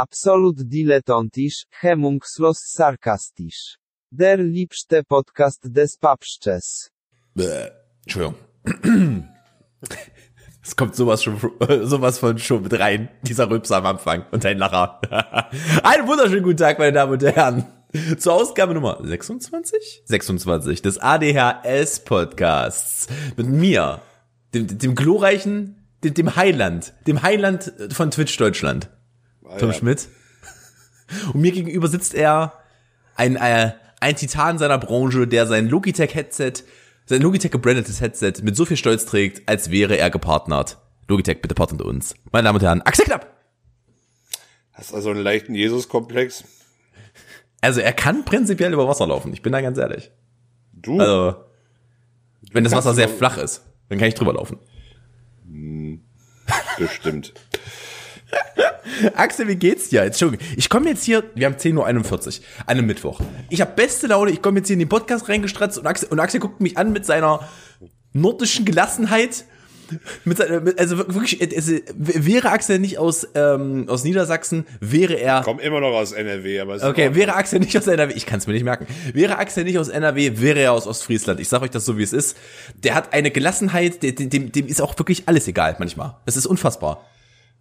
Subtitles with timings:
[0.00, 3.76] Absolut dilettantisch, hemungslos sarkastisch.
[4.10, 6.88] Der liebste Podcast des Papsches.
[7.34, 7.68] Bäh.
[8.04, 8.36] Entschuldigung.
[10.62, 11.38] Es kommt sowas schon,
[11.82, 15.00] sowas von schon mit rein, dieser Rülpser am Anfang und ein Lacher.
[15.82, 17.66] Einen wunderschönen guten Tag, meine Damen und Herren.
[18.16, 20.02] Zur Ausgabe Nummer 26?
[20.06, 23.06] 26 des ADHS Podcasts.
[23.36, 24.00] Mit mir,
[24.54, 28.88] dem, dem glorreichen, dem, dem Heiland, dem Heiland von Twitch Deutschland.
[29.58, 30.08] Tom Schmidt.
[31.32, 32.52] Und mir gegenüber sitzt er,
[33.16, 36.64] ein, äh, ein Titan seiner Branche, der sein Logitech-Headset,
[37.06, 40.78] sein Logitech gebrandetes Headset mit so viel Stolz trägt, als wäre er gepartnert.
[41.08, 42.14] Logitech, bitte partnert uns.
[42.32, 43.26] Meine Damen und Herren, Axel Knapp.
[44.72, 46.44] Hast also einen leichten Jesus-Komplex?
[47.60, 50.10] Also er kann prinzipiell über Wasser laufen, ich bin da ganz ehrlich.
[50.72, 50.98] Du?
[50.98, 51.44] Also,
[52.52, 54.58] wenn das Wasser sehr flach ist, dann kann ich drüber laufen.
[56.78, 57.34] Bestimmt.
[59.14, 60.02] Axel, wie geht's dir?
[60.02, 63.20] Entschuldigung, ich komme jetzt hier, wir haben 10.41 Uhr an einem Mittwoch.
[63.48, 66.20] Ich habe beste Laune, ich komme jetzt hier in den Podcast reingestratzt und Axel, und
[66.20, 67.48] Axel guckt mich an mit seiner
[68.12, 69.44] nordischen Gelassenheit.
[70.24, 75.42] Mit seiner, mit, also wirklich, also, wäre Axel nicht aus, ähm, aus Niedersachsen, wäre er
[75.44, 78.46] Komm immer noch aus NRW, aber Okay, wäre Axel nicht aus NRW, ich kann es
[78.46, 78.86] mir nicht merken.
[79.14, 81.40] Wäre Axel nicht aus NRW, wäre er aus Ostfriesland.
[81.40, 82.36] Ich sag euch das so, wie es ist.
[82.84, 86.14] Der hat eine Gelassenheit, der- dem, dem ist auch wirklich alles egal manchmal.
[86.24, 87.04] Das ist unfassbar.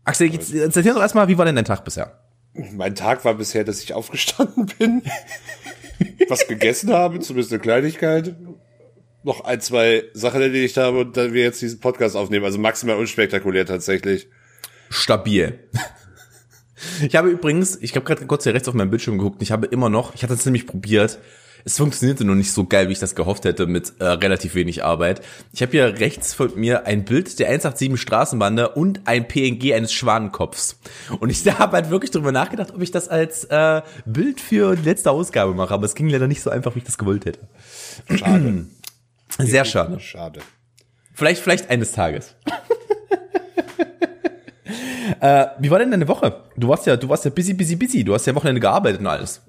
[0.04, 2.20] Axel, jetzt erzähl doch erstmal, wie war denn dein Tag bisher?
[2.54, 5.04] Mein Tag war bisher, dass ich aufgestanden bin,
[6.28, 8.36] was gegessen habe, zumindest eine Kleinigkeit,
[9.24, 12.46] noch ein, zwei Sachen erledigt habe und dann wir jetzt diesen Podcast aufnehmen.
[12.46, 14.28] Also maximal unspektakulär tatsächlich.
[14.90, 15.60] Stabil.
[17.06, 19.52] Ich habe übrigens, ich habe gerade kurz hier rechts auf meinem Bildschirm geguckt, und ich
[19.52, 21.20] habe immer noch, ich hatte es nämlich probiert,
[21.66, 24.84] es funktionierte nur nicht so geil, wie ich das gehofft hätte, mit äh, relativ wenig
[24.84, 25.22] Arbeit.
[25.54, 29.94] Ich habe hier rechts von mir ein Bild der 187 Straßenbande und ein PNG eines
[29.94, 30.80] Schwanenkopfs.
[31.20, 34.84] Und ich habe halt wirklich drüber nachgedacht, ob ich das als äh, Bild für die
[34.84, 37.40] letzte Ausgabe mache, aber es ging leider nicht so einfach, wie ich das gewollt hätte.
[38.16, 38.66] Schade.
[39.38, 40.00] Sehr schade.
[40.00, 40.40] Schade.
[41.14, 42.36] Vielleicht, vielleicht eines Tages.
[45.20, 46.44] äh, wie war denn deine Woche?
[46.56, 48.04] Du warst ja, du warst ja busy, busy, busy.
[48.04, 49.42] Du hast ja Wochenende gearbeitet und alles.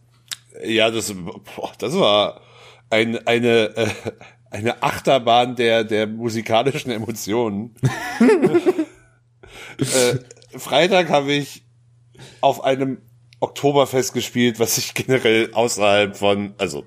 [0.65, 2.41] Ja, das, boah, das war
[2.91, 3.89] ein, eine, äh,
[4.51, 7.75] eine Achterbahn der, der musikalischen Emotionen.
[9.79, 11.63] äh, Freitag habe ich
[12.41, 12.99] auf einem
[13.41, 16.85] Oktoberfest gespielt, was ich generell außerhalb von, also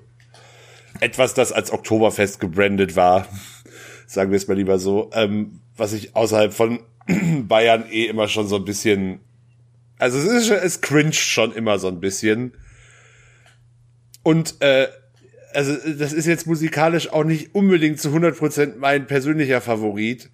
[1.00, 3.26] etwas, das als Oktoberfest gebrandet war,
[4.06, 6.80] sagen wir es mal lieber so, ähm, was ich außerhalb von
[7.48, 9.20] Bayern eh immer schon so ein bisschen,
[9.98, 12.52] also es ist, schon- es cringe schon immer so ein bisschen.
[14.24, 14.88] Und äh,
[15.52, 20.30] also das ist jetzt musikalisch auch nicht unbedingt zu 100% mein persönlicher Favorit.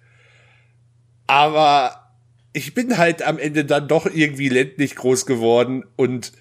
[1.27, 2.11] Aber
[2.53, 6.33] ich bin halt am Ende dann doch irgendwie ländlich groß geworden und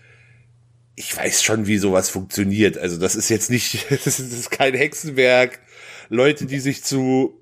[0.97, 2.77] ich weiß schon, wie sowas funktioniert.
[2.79, 5.61] Also das ist jetzt nicht, das ist, kein Hexenwerk.
[6.09, 7.41] Leute, die sich zu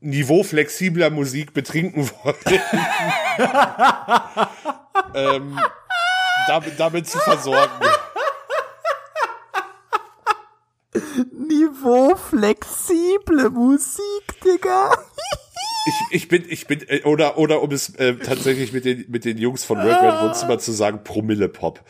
[0.00, 2.36] niveauflexibler Musik betrinken wollen,
[5.14, 5.60] ähm,
[6.48, 7.86] damit, damit zu versorgen.
[11.32, 14.92] Niveauflexible Musik, Digga.
[15.86, 19.24] Ich, ich bin, ich bin, äh, oder, oder um es äh, tatsächlich mit den, mit
[19.24, 21.80] den Jungs von Workman Wohnzimmer zu sagen, Promille-Pop.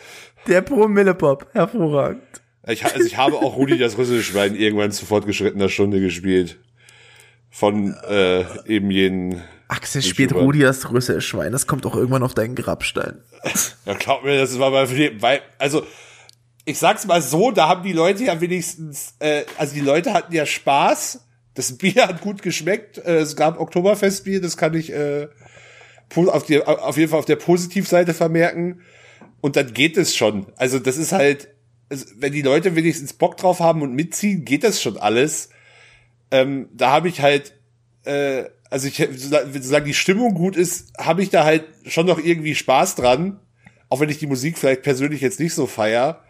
[0.46, 2.22] Der Promillepop, hervorragend.
[2.66, 6.58] Ich, also ich habe auch Rudi das russische Schwein irgendwann zu fortgeschrittener Stunde gespielt.
[7.50, 9.42] Von äh, eben jenen.
[9.68, 10.46] Axel spielt YouTuber.
[10.46, 13.22] Rudi das größte Schwein, das kommt auch irgendwann auf deinen Grabstein.
[13.86, 15.84] Ja, glaub mir, das war Leben, weil, also,
[16.64, 20.32] ich sag's mal so, da haben die Leute ja wenigstens, äh, also die Leute hatten
[20.34, 21.26] ja Spaß.
[21.54, 22.98] Das Bier hat gut geschmeckt.
[22.98, 25.28] Äh, es gab Oktoberfestbier, das kann ich äh,
[26.14, 28.82] auf, die, auf jeden Fall auf der Positivseite vermerken.
[29.40, 30.46] Und dann geht es schon.
[30.56, 31.48] Also das ist halt,
[32.16, 35.48] wenn die Leute wenigstens Bock drauf haben und mitziehen, geht das schon alles.
[36.30, 37.54] Ähm, da habe ich halt,
[38.04, 42.54] äh, also ich, solange die Stimmung gut ist, habe ich da halt schon noch irgendwie
[42.54, 43.40] Spaß dran.
[43.88, 46.22] Auch wenn ich die Musik vielleicht persönlich jetzt nicht so feier.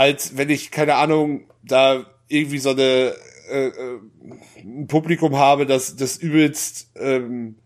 [0.00, 3.12] Als wenn ich, keine Ahnung, da irgendwie so eine
[3.50, 3.98] äh, äh,
[4.62, 7.56] ein Publikum habe, das das übelst ähm,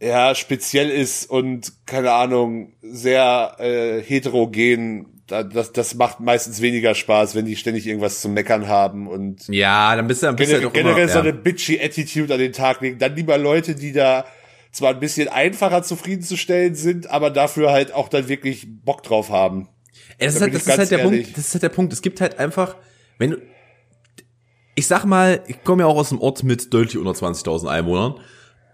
[0.00, 5.22] ja speziell ist und keine Ahnung sehr äh, heterogen.
[5.26, 9.48] Da, das, das macht meistens weniger Spaß, wenn die ständig irgendwas zu meckern haben und
[9.48, 11.24] Ja, dann bist du, dann bist du generell, doch generell immer, so ja.
[11.24, 13.00] eine bitchy Attitude an den Tag legen.
[13.00, 14.26] Dann lieber Leute, die da
[14.70, 19.68] zwar ein bisschen einfacher zufriedenzustellen sind, aber dafür halt auch dann wirklich Bock drauf haben.
[20.18, 21.22] Das, ist Da halt, das ich ist halt der ehrlich.
[21.24, 21.38] Punkt.
[21.38, 21.92] Das ist halt der Punkt.
[21.92, 22.76] Es gibt halt einfach,
[23.18, 23.36] wenn du,
[24.74, 28.14] ich sag mal, ich komme ja auch aus einem Ort mit deutlich unter 20.000 Einwohnern.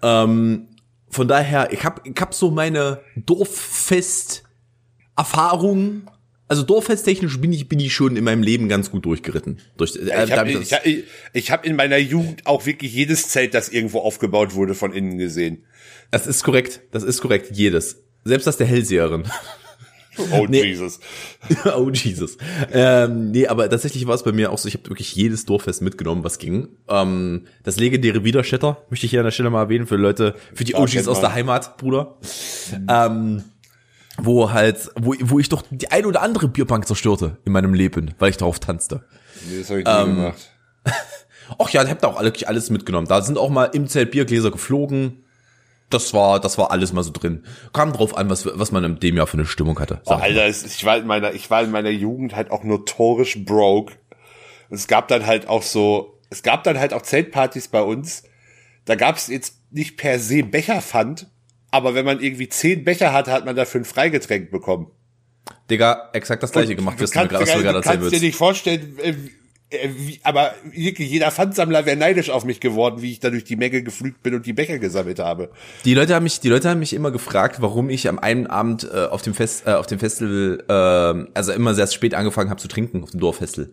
[0.03, 0.69] Ähm,
[1.09, 6.03] von daher, ich hab, ich hab so meine Dorffest-Erfahrung.
[6.49, 9.61] Also Dorffesttechnisch bin ich, bin ich schon in meinem Leben ganz gut durchgeritten.
[9.79, 13.55] Durch, äh, Ich habe das- ich, ich hab in meiner Jugend auch wirklich jedes Zelt,
[13.55, 15.65] das irgendwo aufgebaut wurde, von innen gesehen.
[16.11, 18.03] das ist korrekt, das ist korrekt, jedes.
[18.25, 19.25] Selbst das der Hellseherin.
[20.19, 20.63] Oh Nee.
[20.65, 21.01] Jesus.
[21.77, 22.37] oh Jesus.
[22.73, 25.83] Ähm, nee, aber tatsächlich war es bei mir auch so, ich habe wirklich jedes Dorffest
[25.83, 26.69] mitgenommen, was ging.
[26.89, 30.65] Ähm, das legendäre Widerstätter möchte ich hier an der Stelle mal erwähnen für Leute, für
[30.65, 32.19] die OGs aus der Heimat, Bruder.
[32.89, 33.45] Ähm,
[34.19, 38.15] wo halt, wo, wo ich doch die ein oder andere Bierbank zerstörte in meinem Leben,
[38.19, 39.05] weil ich darauf tanzte.
[39.49, 40.51] Nee, das habe ich nie Ähm, gemacht.
[41.59, 43.07] Ach ja, ich hab da auch wirklich alles mitgenommen.
[43.09, 45.22] Da sind auch mal im Zelt Biergläser geflogen.
[45.93, 47.45] Das war, das war alles mal so drin.
[47.73, 50.01] Kam drauf an, was, was man in dem Jahr für eine Stimmung hatte.
[50.07, 53.95] Oh, Alter, ich war in meiner, ich war in meiner Jugend halt auch notorisch broke.
[54.69, 58.23] Und es gab dann halt auch so, es gab dann halt auch Zeltpartys bei uns.
[58.85, 61.29] Da gab es jetzt nicht per se Becherpfand,
[61.71, 64.91] aber wenn man irgendwie zehn Becher hatte, hat man dafür ein Freigetränk bekommen.
[65.71, 68.01] Digga, exakt das gleiche gemacht, Du was du, kannst, was du mir gerade du erzählen
[68.01, 68.23] kannst dir willst.
[68.25, 69.31] nicht vorstellen, äh, wie,
[70.23, 73.83] aber wirklich jeder Pfandsammler wäre neidisch auf mich geworden, wie ich da durch die Menge
[73.83, 75.51] geflügt bin und die Becher gesammelt habe.
[75.85, 78.85] Die Leute haben mich, die Leute haben mich immer gefragt, warum ich am einen Abend
[78.85, 82.61] äh, auf dem Fest, äh, auf dem Festival, äh, also immer sehr spät angefangen habe
[82.61, 83.71] zu trinken auf dem Dorffestival.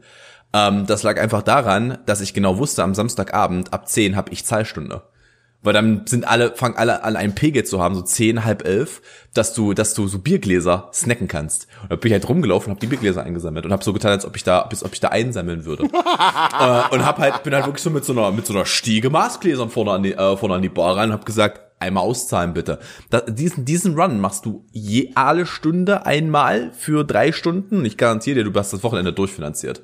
[0.54, 4.46] Ähm, das lag einfach daran, dass ich genau wusste, am Samstagabend ab 10 habe ich
[4.46, 5.04] Zahlstunde.
[5.62, 9.02] Weil dann sind alle, fangen alle an einen Pegel zu haben, so zehn, halb elf,
[9.34, 11.68] dass du, dass du so Biergläser snacken kannst.
[11.84, 14.12] Und da bin ich halt rumgelaufen und habe die Biergläser eingesammelt und habe so getan,
[14.12, 15.84] als ob ich da, als ob ich da einsammeln würde.
[15.84, 19.10] äh, und hab halt, bin halt wirklich so mit so einer, mit so einer Stiege
[19.10, 22.54] Maßgläsern vorne an die, äh, vorne an die Bar rein und hab gesagt, einmal auszahlen
[22.54, 22.80] bitte.
[23.10, 27.86] Da, diesen, diesen Run machst du je alle Stunde einmal für drei Stunden.
[27.86, 29.82] Ich garantiere dir, du hast das Wochenende durchfinanziert.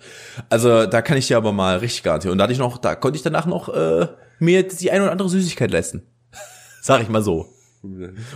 [0.50, 2.34] Also da kann ich dir aber mal richtig garantieren.
[2.34, 4.08] Und da hatte ich noch, da konnte ich danach noch äh,
[4.40, 6.04] mir die eine oder andere Süßigkeit leisten.
[6.82, 7.50] Sag ich mal so.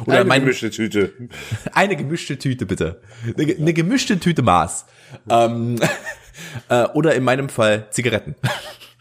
[0.06, 1.12] Oder Eine mein, gemischte Tüte.
[1.74, 3.02] eine gemischte Tüte, bitte.
[3.38, 4.86] Eine, eine gemischte Tüte Maß.
[5.28, 5.80] Ähm,
[6.70, 8.36] äh, oder in meinem Fall Zigaretten.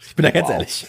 [0.05, 0.53] Ich bin da ganz Wow.
[0.55, 0.87] ehrlich.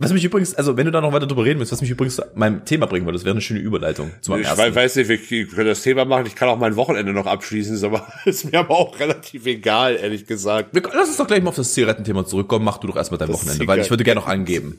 [0.00, 2.14] Was mich übrigens, also wenn du da noch weiter drüber reden willst, was mich übrigens
[2.16, 4.62] zu meinem Thema bringen würde, das wäre eine schöne Überleitung zu meinem Ich ersten.
[4.62, 6.24] wei- weiß nicht, wir können das Thema machen.
[6.26, 9.96] Ich kann auch mein Wochenende noch abschließen, ist aber ist mir aber auch relativ egal,
[9.96, 10.72] ehrlich gesagt.
[10.72, 12.64] Wir, lass uns doch gleich mal auf das Zigarettenthema zurückkommen.
[12.64, 14.78] Mach du doch erstmal dein Das Wochenende, weil ich würde gerne noch angeben.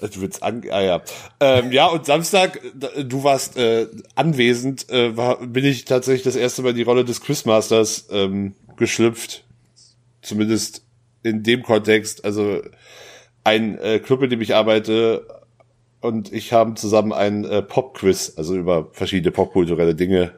[0.00, 1.02] Du willst an, ah ja.
[1.40, 2.60] Ähm, ja, und Samstag,
[3.02, 7.04] du warst äh, anwesend, äh, war, bin ich tatsächlich das erste Mal in die Rolle
[7.04, 9.42] des Quizmasters ähm, geschlüpft.
[10.22, 10.82] Zumindest
[11.24, 12.24] in dem Kontext.
[12.24, 12.60] Also
[13.48, 15.26] ein äh, Club, in dem ich arbeite
[16.00, 20.32] und ich haben zusammen ein äh, Pop-Quiz, also über verschiedene popkulturelle Dinge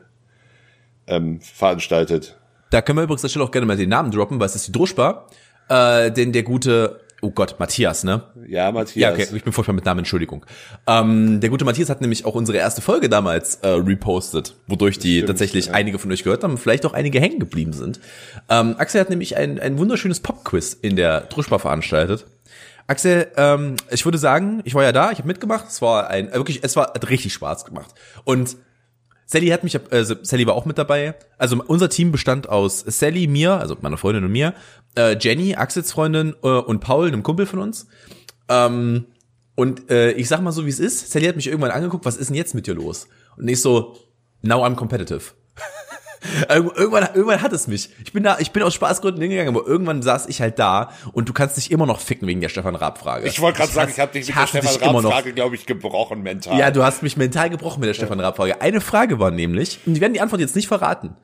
[1.07, 2.39] ähm, veranstaltet.
[2.71, 4.69] Da können wir übrigens der Stelle auch gerne mal den Namen droppen, weil es ist
[4.69, 5.27] die Druschbar.
[5.69, 8.23] Äh, denn der gute, oh Gott, Matthias, ne?
[8.47, 8.95] Ja, Matthias.
[8.95, 10.47] Ja, okay, ich bin furchtbar mit Namen, Entschuldigung.
[10.87, 15.17] Ähm, der gute Matthias hat nämlich auch unsere erste Folge damals äh, repostet, wodurch die
[15.17, 15.73] Stimmt, tatsächlich ja.
[15.73, 17.99] einige von euch gehört haben, vielleicht auch einige hängen geblieben sind.
[18.49, 22.27] Ähm, Axel hat nämlich ein, ein wunderschönes Pop-Quiz in der Druschbar veranstaltet.
[22.91, 26.29] Axel, ähm, ich würde sagen, ich war ja da, ich habe mitgemacht, es war ein,
[26.29, 27.95] äh, wirklich, es war hat richtig Spaß gemacht.
[28.25, 28.57] Und
[29.27, 31.15] Sally hat mich, äh, Sally war auch mit dabei.
[31.39, 34.55] Also unser Team bestand aus Sally, mir, also meiner Freundin und mir,
[34.97, 37.87] äh, Jenny, Axels Freundin äh, und Paul, einem Kumpel von uns.
[38.49, 39.07] Ähm,
[39.55, 41.13] und äh, ich sag mal so, wie es ist.
[41.13, 43.07] Sally hat mich irgendwann angeguckt, was ist denn jetzt mit dir los?
[43.37, 43.97] Und ich so,
[44.43, 45.33] now I'm competitive.
[46.49, 47.91] Irgend- irgendwann, irgendwann hat es mich.
[48.05, 51.29] Ich bin da, ich bin aus Spaßgründen hingegangen, aber irgendwann saß ich halt da und
[51.29, 53.27] du kannst dich immer noch ficken wegen der Stefan Raab-Frage.
[53.27, 55.11] Ich wollte gerade sagen, ich habe dich mit der Stefan immer noch.
[55.11, 56.59] Raab-Frage, glaube ich, gebrochen mental.
[56.59, 58.61] Ja, du hast mich mental gebrochen mit der Stefan Raab-Frage.
[58.61, 61.17] Eine Frage war nämlich, und die werden die Antwort jetzt nicht verraten.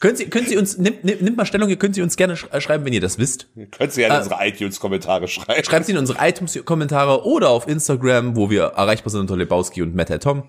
[0.00, 2.60] können Sie, können Sie uns, nimmt, nimmt, mal Stellung, ihr könnt Sie uns gerne sch-
[2.60, 3.46] schreiben, wenn ihr das wisst.
[3.70, 5.62] Könnt ihr ja in unsere iTunes-Kommentare schreiben.
[5.64, 9.94] Schreibt sie in unsere iTunes-Kommentare oder auf Instagram, wo wir erreichbar sind unter Lebowski und
[9.94, 10.44] Matt Tom.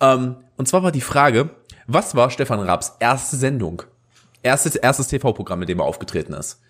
[0.00, 1.50] Ähm, und zwar war die Frage,
[1.92, 3.82] was war Stefan Raabs erste Sendung?
[4.42, 6.60] Erstes, erstes TV-Programm, mit dem er aufgetreten ist.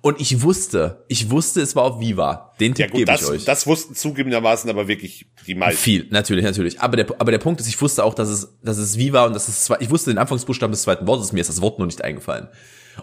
[0.00, 2.52] Und ich wusste, ich wusste, es war auf Viva.
[2.60, 3.44] Den Ja Tipp gut, gebe ich das, euch.
[3.44, 5.80] das wussten zugegebenermaßen aber wirklich die meisten.
[5.80, 6.80] Viel, natürlich, natürlich.
[6.80, 9.32] Aber der, aber der Punkt ist, ich wusste auch, dass es, dass es Viva und
[9.34, 11.86] dass es zwei, ich wusste den Anfangsbuchstaben des zweiten Wortes, mir ist das Wort nur
[11.86, 12.48] nicht eingefallen.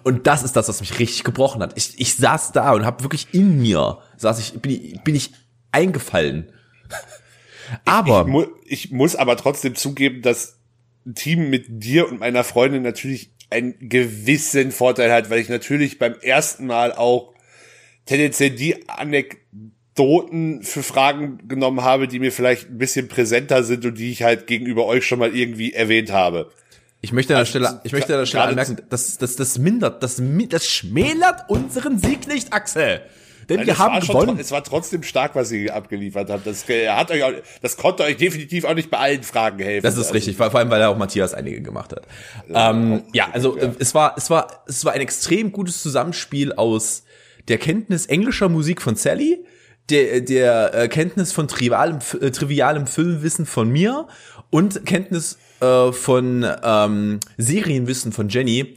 [0.03, 1.74] Und das ist das, was mich richtig gebrochen hat.
[1.75, 5.32] Ich, ich saß da und habe wirklich in mir, saß ich, bin ich, bin ich
[5.72, 6.51] eingefallen.
[7.86, 10.60] Aber, Ich, mu ich muss aber trotzdem zugeben, dass
[11.15, 16.15] Team mit dir und meiner Freundin natürlich einen gewissen Vorteil hat, weil ich natürlich beim
[16.22, 17.33] ersten Mal auch
[18.05, 23.98] tendenziell die Anekdoten für Fragen genommen habe, die mir vielleicht ein bisschen präsenter sind und
[23.98, 26.51] die ich halt gegenüber euch schon mal irgendwie erwähnt habe.
[27.01, 29.57] ich möchte an der Also, Stelle, ich möchte an der Stelle anmerken, das, das, das
[29.60, 33.01] mindert, das, das schmälert unseren Sieg nicht, Axel.
[33.50, 34.38] Denn Nein, wir haben schon gewonnen.
[34.38, 36.47] tro- es war trotzdem stark, was ihr abgeliefert habt.
[36.47, 37.31] Das, äh, hat euch auch,
[37.62, 39.83] das konnte euch definitiv auch nicht bei allen Fragen helfen.
[39.83, 42.07] Das ist Also, richtig, vor vor allem, weil er auch Matthias einige gemacht hat.
[42.53, 47.03] ähm, ja, also äh, es war, es war, es war ein extrem gutes Zusammenspiel aus
[47.47, 49.43] der Kenntnis englischer Musik von Sally,
[49.89, 54.07] der, der äh, Kenntnis von trivialem, äh, trivialem Filmwissen von mir
[54.50, 58.75] und Kenntnis äh, von ähm, Serienwissen von Jenny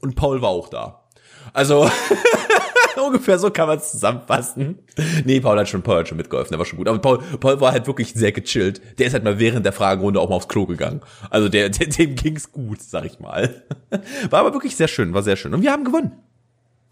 [0.00, 1.04] und Paul war auch da.
[1.52, 1.88] Also
[3.06, 4.78] ungefähr so kann man es zusammenfassen.
[5.24, 6.88] Nee, Paul hat schon, Paul hat schon mitgeholfen, der war schon gut.
[6.88, 8.80] Aber Paul, Paul war halt wirklich sehr gechillt.
[8.98, 11.00] Der ist halt mal während der Fragerunde auch mal aufs Klo gegangen.
[11.30, 13.62] Also der, der dem ging's gut, sag ich mal.
[14.30, 15.52] War aber wirklich sehr schön, war sehr schön.
[15.54, 16.12] Und wir haben gewonnen.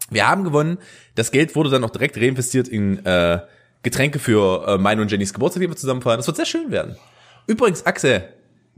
[0.09, 0.77] Wir haben gewonnen.
[1.15, 3.39] Das Geld wurde dann auch direkt reinvestiert in äh,
[3.83, 6.17] Getränke für äh, meine und Jennys Geburtstag, die wir zusammen feiern.
[6.17, 6.95] Das wird sehr schön werden.
[7.47, 8.23] Übrigens, Axel,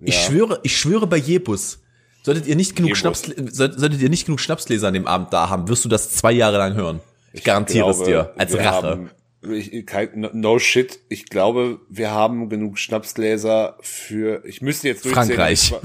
[0.02, 0.22] ich Ja.
[0.22, 1.80] schwöre, ich schwöre bei Jebus,
[2.24, 3.00] solltet ihr nicht genug Jebus.
[3.00, 3.22] Schnaps,
[3.56, 6.32] solltet, solltet ihr nicht genug Schnapsgläser an dem Abend da haben, wirst du das zwei
[6.32, 7.00] Jahre lang hören.
[7.34, 8.88] Ich, garantiere es dir, als Rache.
[8.88, 9.10] Haben,
[9.52, 11.00] ich, kein, no- shit.
[11.10, 15.28] Ich glaube, wir haben genug Schnapsgläser für, ich müsste jetzt durchzählen.
[15.36, 15.74] Frankreich.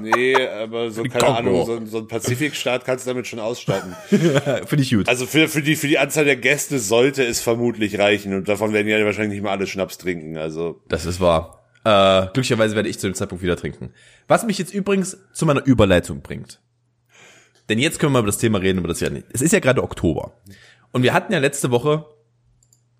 [0.00, 1.36] Nee, aber so, keine Kongo.
[1.36, 3.94] Ahnung, so, ein- so ein Pazifikstaat kannst du damit schon ausstatten.
[4.08, 5.08] Finde ich gut.
[5.08, 8.72] Also für, für, die, für die Anzahl der Gäste sollte es vermutlich reichen und davon
[8.72, 10.38] werden ja wahrscheinlich nicht mal alle Schnaps trinken.
[10.38, 11.62] Also Das ist wahr.
[11.84, 13.92] Äh, glücklicherweise werde ich zu dem Zeitpunkt wieder trinken.
[14.26, 16.60] Was mich jetzt übrigens zu meiner Überleitung bringt.
[17.68, 19.26] Denn jetzt können wir über das Thema reden, über das ja nicht.
[19.32, 20.32] Es ist ja gerade Oktober.
[20.92, 22.06] Und wir hatten ja letzte Woche,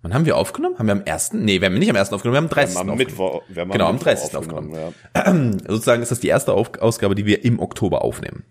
[0.01, 0.77] wann haben wir aufgenommen?
[0.77, 1.43] Haben wir am ersten?
[1.45, 2.75] Nee, wir haben nicht am ersten aufgenommen, wir haben am 30.
[2.75, 2.97] am aufgenommen.
[2.97, 4.35] Mittwoch, wir haben Genau, am Mittwoch 30.
[4.35, 4.73] aufgenommen,
[5.15, 5.33] Ja.
[5.67, 8.43] Sozusagen ist das die erste Ausgabe, die wir im Oktober aufnehmen.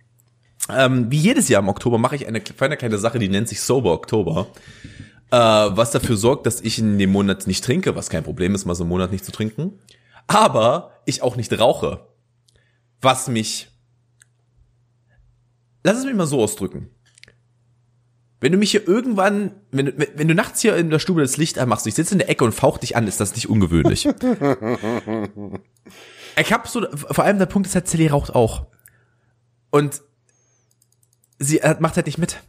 [0.75, 3.61] Ähm, wie jedes Jahr im Oktober mache ich eine feine kleine Sache, die nennt sich
[3.61, 4.49] Sober Oktober.
[5.31, 8.65] Äh, was dafür sorgt, dass ich in dem Monat nicht trinke, was kein Problem ist,
[8.65, 9.79] mal so einen Monat nicht zu trinken.
[10.27, 12.07] Aber ich auch nicht rauche.
[13.01, 13.69] Was mich.
[15.87, 16.91] Lass es mich mal so ausdrücken.
[18.41, 21.37] Wenn du mich hier irgendwann, wenn, du- wenn du nachts hier in der Stube das
[21.37, 24.09] Licht anmachst, ich sitze in der Ecke und fauch dich an, ist das nicht ungewöhnlich.
[26.39, 28.67] Ich hab so, vor allem der Punkt ist halt, Sally raucht auch.
[29.71, 30.03] Und
[31.39, 32.43] sie macht halt nicht mit.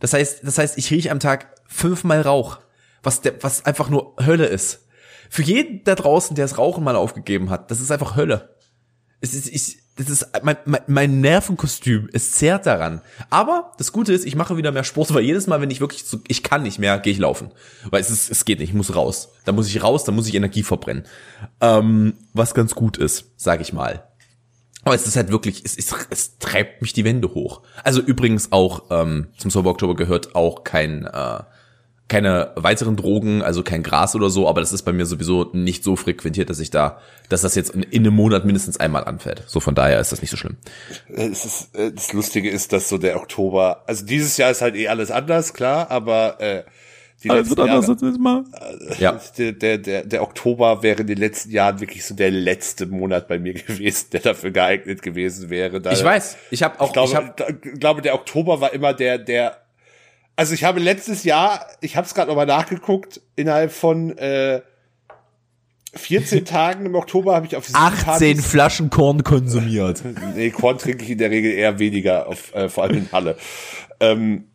[0.00, 2.60] Das heißt, das heißt, ich rieche am Tag fünfmal Rauch,
[3.02, 4.86] was der, was einfach nur Hölle ist.
[5.28, 8.56] Für jeden da draußen, der das Rauchen mal aufgegeben hat, das ist einfach Hölle.
[9.20, 12.08] Es ist, ich, das ist mein, mein, mein Nervenkostüm.
[12.12, 13.00] Es zerrt daran.
[13.30, 16.04] Aber das Gute ist, ich mache wieder mehr Sport, weil jedes Mal, wenn ich wirklich
[16.04, 17.50] so, ich kann nicht mehr, gehe ich laufen,
[17.90, 18.68] weil es ist, es geht nicht.
[18.70, 19.30] Ich muss raus.
[19.46, 21.04] Da muss ich raus, da muss ich Energie verbrennen.
[21.62, 24.06] Ähm, was ganz gut ist, sage ich mal.
[24.84, 27.62] Aber es ist halt wirklich, es, es, es treibt mich die Wände hoch.
[27.82, 31.40] Also übrigens auch ähm, zum Sober Oktober gehört auch kein äh,
[32.08, 35.82] keine weiteren Drogen, also kein Gras oder so, aber das ist bei mir sowieso nicht
[35.82, 39.42] so frequentiert, dass ich da, dass das jetzt in, in einem Monat mindestens einmal anfällt.
[39.46, 40.56] So von daher ist das nicht so schlimm.
[41.08, 44.76] Es ist, äh, das Lustige ist, dass so der Oktober, also dieses Jahr ist halt
[44.76, 46.62] eh alles anders, klar, aber äh,
[47.24, 48.44] die letzten Jahre, mal.
[48.98, 52.86] Ja, der, der, der, der Oktober wäre in den letzten Jahren wirklich so der letzte
[52.86, 55.80] Monat bei mir gewesen, der dafür geeignet gewesen wäre.
[55.80, 56.36] Da, ich weiß.
[56.50, 59.56] Ich habe auch, Ich glaube, ich hab, da- glaube, der Oktober war immer der, der.
[60.36, 64.60] Also ich habe letztes Jahr, ich habe es gerade nochmal nachgeguckt, innerhalb von äh,
[65.94, 70.02] 14 Tagen im Oktober habe ich auf sieben 18 Partys- Flaschen Korn konsumiert.
[70.34, 73.36] Nee, Korn trinke ich in der Regel eher weniger, auf, äh, vor allem in Halle.
[73.98, 74.48] Ähm,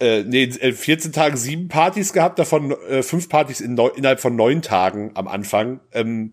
[0.00, 4.18] äh, nee, in 14 Tagen sieben Partys gehabt, davon äh, fünf Partys in neu, innerhalb
[4.20, 5.78] von neun Tagen am Anfang.
[5.92, 6.32] Ähm,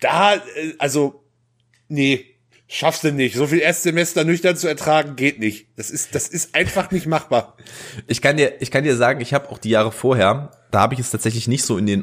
[0.00, 0.40] da, äh,
[0.78, 1.24] also,
[1.88, 2.24] nee,
[2.68, 3.34] schaffst du nicht.
[3.34, 5.68] So viel Erstsemester nüchtern zu ertragen, geht nicht.
[5.76, 7.56] Das ist, das ist einfach nicht machbar.
[8.06, 10.94] Ich kann dir, ich kann dir sagen, ich habe auch die Jahre vorher, da habe
[10.94, 12.02] ich es tatsächlich nicht so in den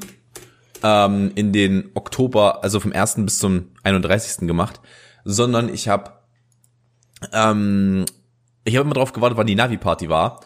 [0.84, 3.16] ähm, in den Oktober, also vom 1.
[3.20, 4.48] bis zum 31.
[4.48, 4.82] gemacht,
[5.24, 6.12] sondern ich habe
[7.32, 8.06] ähm,
[8.66, 10.42] ich habe immer drauf gewartet, wann die Navi-Party war.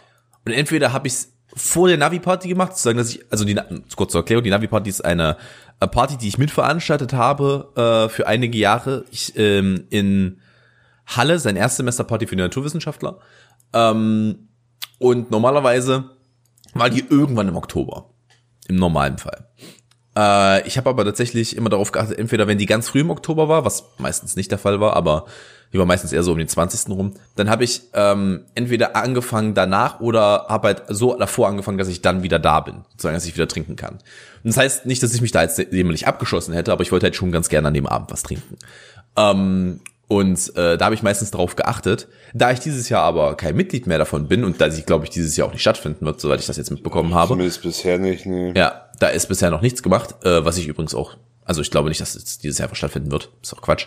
[0.46, 1.14] Und entweder habe ich
[1.60, 3.60] vor der Navi-Party gemacht, sozusagen, dass ich, also die,
[3.96, 5.38] kurz zur Erklärung, die Navi-Party ist eine
[5.80, 10.40] äh, Party, die ich mitveranstaltet habe äh, für einige Jahre ich, ähm, in
[11.06, 13.20] Halle, sein Erstsemester-Party für die Naturwissenschaftler.
[13.74, 14.50] Ähm,
[15.00, 16.12] und normalerweise
[16.74, 18.10] war die irgendwann im Oktober.
[18.68, 19.48] Im normalen Fall.
[20.18, 23.48] Äh, ich habe aber tatsächlich immer darauf geachtet, entweder wenn die ganz früh im Oktober
[23.50, 25.26] war, was meistens nicht der Fall war, aber
[25.72, 26.90] die war meistens eher so um den 20.
[26.90, 31.88] rum, dann habe ich ähm, entweder angefangen danach oder habe halt so davor angefangen, dass
[31.88, 33.94] ich dann wieder da bin, sozusagen, dass ich wieder trinken kann.
[33.94, 34.02] Und
[34.46, 37.16] das heißt nicht, dass ich mich da jetzt nämlich abgeschossen hätte, aber ich wollte halt
[37.16, 38.58] schon ganz gerne an dem Abend was trinken.
[39.16, 42.08] Ähm, und äh, da habe ich meistens darauf geachtet.
[42.34, 45.12] Da ich dieses Jahr aber kein Mitglied mehr davon bin und da sie, glaube ich,
[45.12, 47.28] dieses Jahr auch nicht stattfinden wird, soweit ich das jetzt mitbekommen habe.
[47.28, 48.52] Zumindest bisher nicht, nee.
[48.56, 51.90] Ja, da ist bisher noch nichts gemacht, äh, was ich übrigens auch, also ich glaube
[51.90, 53.30] nicht, dass es dieses Jahr einfach stattfinden wird.
[53.44, 53.86] Ist auch Quatsch.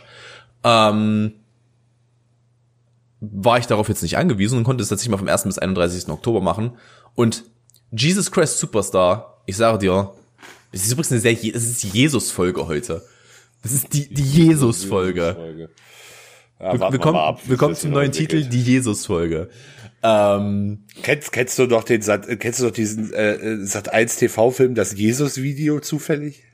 [0.63, 1.33] Ähm,
[3.21, 5.43] war ich darauf jetzt nicht angewiesen und konnte es tatsächlich mal vom 1.
[5.43, 6.09] bis 31.
[6.09, 6.77] Oktober machen.
[7.17, 7.43] Und
[7.91, 10.13] Jesus Christ Superstar, ich sage dir,
[10.71, 13.03] es ist übrigens eine sehr, es ist Jesus-Folge heute.
[13.65, 15.69] Das ist die, die Jesus-Folge.
[16.61, 18.13] Ja, wir wir kommen, ab, wir das zum neuen.
[18.13, 19.51] Titel, die Jesus-Folge.
[20.03, 24.17] Ähm, Kennst, kennst du doch den Sat, kennst du doch diesen äh, äh, Sat 1
[24.17, 26.45] TV-Film, das Jesus-Video zufällig?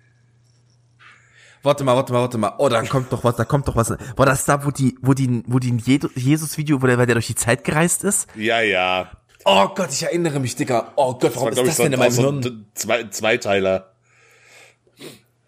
[1.63, 2.55] warte mal, warte mal, warte mal.
[2.59, 3.91] Oh, da kommt doch was, da kommt doch was.
[3.91, 5.77] War das da, wo die, wo die, wo die
[6.15, 8.29] Jesus-Video, wo der, weil der durch die Zeit gereist ist?
[8.35, 9.11] Ja, ja.
[9.45, 10.93] Oh Gott, ich erinnere mich, Dicker.
[10.97, 12.67] Oh Gott, warum ist das denn in meinem so Hirn?
[12.75, 13.93] zwei, Zweiteiler.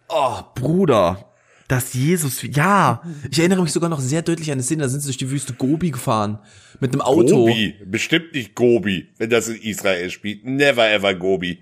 [0.08, 1.29] Oh, Bruder.
[1.70, 3.00] Das Jesus, ja.
[3.30, 5.30] Ich erinnere mich sogar noch sehr deutlich an eine Szene, da sind sie durch die
[5.30, 6.40] Wüste Gobi gefahren.
[6.80, 7.46] Mit einem Auto.
[7.46, 7.76] Gobi.
[7.86, 10.44] Bestimmt nicht Gobi, wenn das in Israel spielt.
[10.44, 11.60] Never ever Gobi.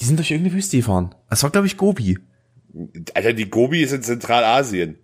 [0.00, 1.14] Die sind durch irgendeine Wüste gefahren.
[1.28, 2.18] Das war, glaube ich, Gobi.
[3.12, 4.96] Alter, die Gobi ist in Zentralasien.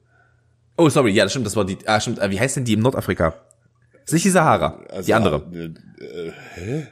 [0.78, 2.73] Oh, sorry, ja, das stimmt, das war die, ah, stimmt, äh, wie heißt denn die
[2.73, 3.35] im Nordafrika?
[3.92, 5.42] Das ist nicht die Sahara, Also, die andere.
[5.99, 6.83] äh,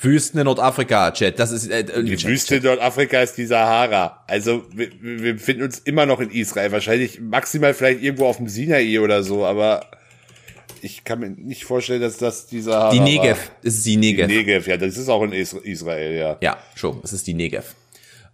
[0.00, 3.46] Wüsten in Nordafrika, Chat, das ist, äh, äh, Die Chat, Wüste in Nordafrika ist die
[3.46, 4.24] Sahara.
[4.26, 6.72] Also wir, wir befinden uns immer noch in Israel.
[6.72, 9.84] Wahrscheinlich maximal vielleicht irgendwo auf dem Sinai oder so, aber
[10.82, 13.04] ich kann mir nicht vorstellen, dass das die Sahara Die war.
[13.04, 14.26] Negev, es ist die Die Negev.
[14.28, 16.36] Negev, ja, das ist auch in Is- Israel, ja.
[16.40, 17.74] Ja, schon, es ist die Negev.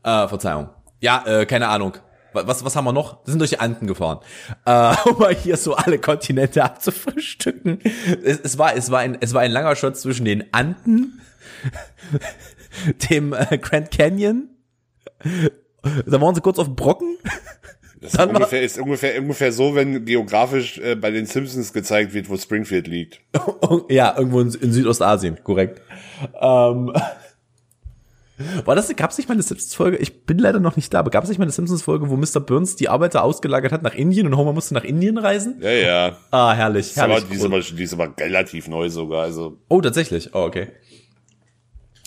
[0.03, 0.69] Äh, Verzeihung.
[1.01, 1.95] Ja, äh, keine Ahnung.
[2.35, 3.25] Wa- Was, was haben wir noch?
[3.25, 4.19] Wir sind durch die Anden gefahren.
[4.67, 7.79] Äh, um mal hier so alle Kontinente abzufrühstücken.
[8.23, 11.21] Es, es, war, es, war ein, es war ein langer Shot zwischen den Anden,
[13.11, 14.49] dem äh, Grand Canyon.
[16.07, 17.19] Da waren sie kurz auf Brocken.
[18.01, 22.29] Das ist ungefähr, ist ungefähr, ungefähr so, wenn geografisch äh, bei den Simpsons gezeigt wird,
[22.29, 23.21] wo Springfield liegt.
[23.89, 25.81] ja, irgendwo in, in Südostasien, korrekt.
[26.39, 26.93] Ähm,
[28.67, 29.97] war das, gab's nicht mal eine Simpsons-Folge?
[29.97, 32.41] Ich bin leider noch nicht da, aber gab's nicht mal eine Simpsons-Folge, wo Mr.
[32.41, 35.61] Burns die Arbeiter ausgelagert hat nach Indien und Homer musste nach Indien reisen?
[35.63, 36.19] Ja, ja.
[36.31, 37.29] Ah, herrlich, Aber herrlich.
[37.31, 39.23] die ist aber, die ist aber relativ neu sogar.
[39.23, 40.35] Also Oh, tatsächlich.
[40.35, 40.69] Oh, okay.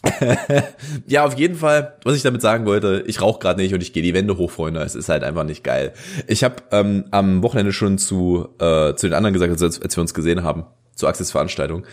[1.07, 3.93] ja, auf jeden Fall, was ich damit sagen wollte, ich rauche gerade nicht und ich
[3.93, 4.81] gehe die Wände hoch, Freunde.
[4.81, 5.93] Es ist halt einfach nicht geil.
[6.27, 10.01] Ich habe ähm, am Wochenende schon zu, äh, zu den anderen gesagt, als, als wir
[10.01, 11.85] uns gesehen haben, zur Axis Veranstaltung,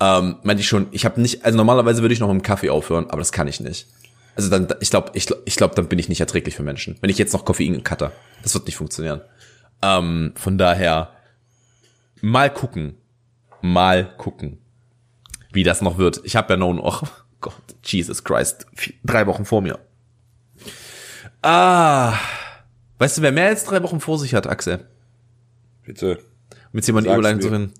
[0.00, 2.70] ähm, meinte ich schon, ich habe nicht, also normalerweise würde ich noch mit dem Kaffee
[2.70, 3.88] aufhören, aber das kann ich nicht.
[4.36, 6.96] Also dann, ich glaube, ich, glaub- ich glaube, dann bin ich nicht erträglich für Menschen.
[7.00, 9.20] Wenn ich jetzt noch Koffein cutter, das wird nicht funktionieren.
[9.82, 11.10] Ähm, von daher,
[12.20, 12.94] mal gucken.
[13.60, 14.58] Mal gucken
[15.52, 16.20] wie das noch wird.
[16.24, 16.68] Ich habe ja noch,
[17.02, 17.06] oh
[17.40, 19.78] Gott, Jesus Christ, vier, drei Wochen vor mir.
[21.42, 22.14] Ah,
[22.98, 24.86] weißt du, wer mehr als drei Wochen vor sich hat, Axel?
[25.84, 26.18] bitte.
[26.72, 27.40] Mit jemand mir.
[27.40, 27.72] zu finden.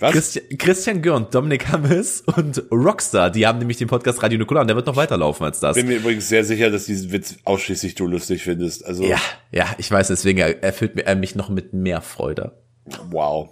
[0.00, 0.10] Was?
[0.10, 4.66] Christian, Christian Görn, Dominik Hammes und Rockstar, die haben nämlich den Podcast Radio Nukular und
[4.66, 5.76] der wird noch weiterlaufen als das.
[5.76, 8.84] bin mir übrigens sehr sicher, dass diesen Witz ausschließlich du lustig findest.
[8.84, 9.20] Also Ja,
[9.52, 12.52] ja, ich weiß, deswegen erfüllt er mich noch mit mehr Freude.
[13.10, 13.50] wow.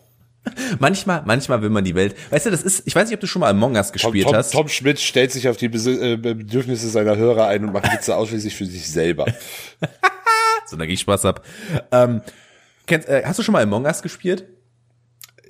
[0.79, 3.27] Manchmal, manchmal will man die Welt, weißt du, das ist, ich weiß nicht, ob du
[3.27, 4.53] schon mal Among Us Tom, gespielt Tom, hast.
[4.53, 8.55] Tom Schmidt stellt sich auf die äh, Bedürfnisse seiner Hörer ein und macht Witze ausschließlich
[8.55, 9.27] für sich selber.
[10.67, 11.45] so, da ich Spaß ab.
[11.93, 12.23] Ähm,
[12.87, 14.45] kennst, äh, hast du schon mal Among Us gespielt?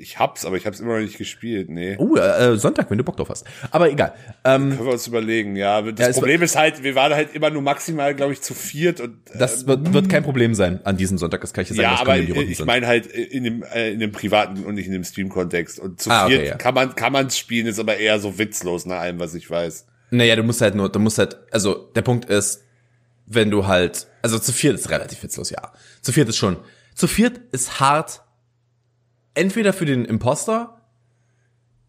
[0.00, 1.68] Ich hab's, aber ich hab's immer noch nicht gespielt.
[1.68, 1.96] Nee.
[1.98, 3.44] Oh, äh, Sonntag, wenn du Bock drauf hast.
[3.70, 4.14] Aber egal.
[4.44, 5.82] Ähm, Können wir uns überlegen, ja.
[5.82, 9.00] Das Ja, Problem ist halt, wir waren halt immer nur maximal, glaube ich, zu viert
[9.00, 11.74] und äh, das wird, wird kein Problem sein an diesem Sonntag, das kann ich dir
[11.74, 11.94] sagen.
[11.94, 15.04] ja, aber ich meine halt in dem, äh, in dem privaten und nicht in dem
[15.04, 15.78] Stream-Kontext.
[15.78, 16.56] Und zu Ah, okay, viert ja.
[16.56, 19.86] kann man kann man's spielen, ist aber eher so witzlos nach allem, was ich weiß.
[20.10, 22.64] Naja, du musst halt nur, du musst halt, also der Punkt ist,
[23.26, 25.72] wenn du halt, also zu viert ist relativ witzlos, ja.
[26.00, 26.56] Zu viert ist schon,
[26.96, 28.22] zu viert ist hart,
[29.34, 30.80] entweder für den Imposter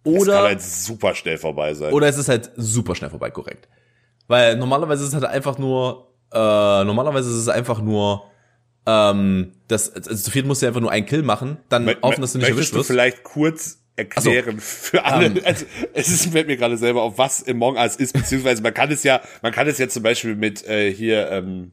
[0.03, 1.93] Das kann oder, halt super schnell vorbei sein.
[1.93, 3.67] oder es ist halt super schnell vorbei, korrekt.
[4.27, 8.23] Weil normalerweise ist es halt einfach nur, äh, normalerweise ist es einfach nur,
[8.85, 12.21] ähm, das, also zu viert musst du einfach nur einen Kill machen, dann Mö- hoffen,
[12.21, 12.87] dass du nicht erwischt Möchtest du wirst.
[12.89, 15.41] vielleicht kurz erklären für alle, Ähm.
[15.43, 18.89] also es ist, fällt mir gerade selber auf, was Among Us ist, beziehungsweise man kann
[18.91, 21.71] es ja, man kann es ja zum Beispiel mit äh, hier ähm,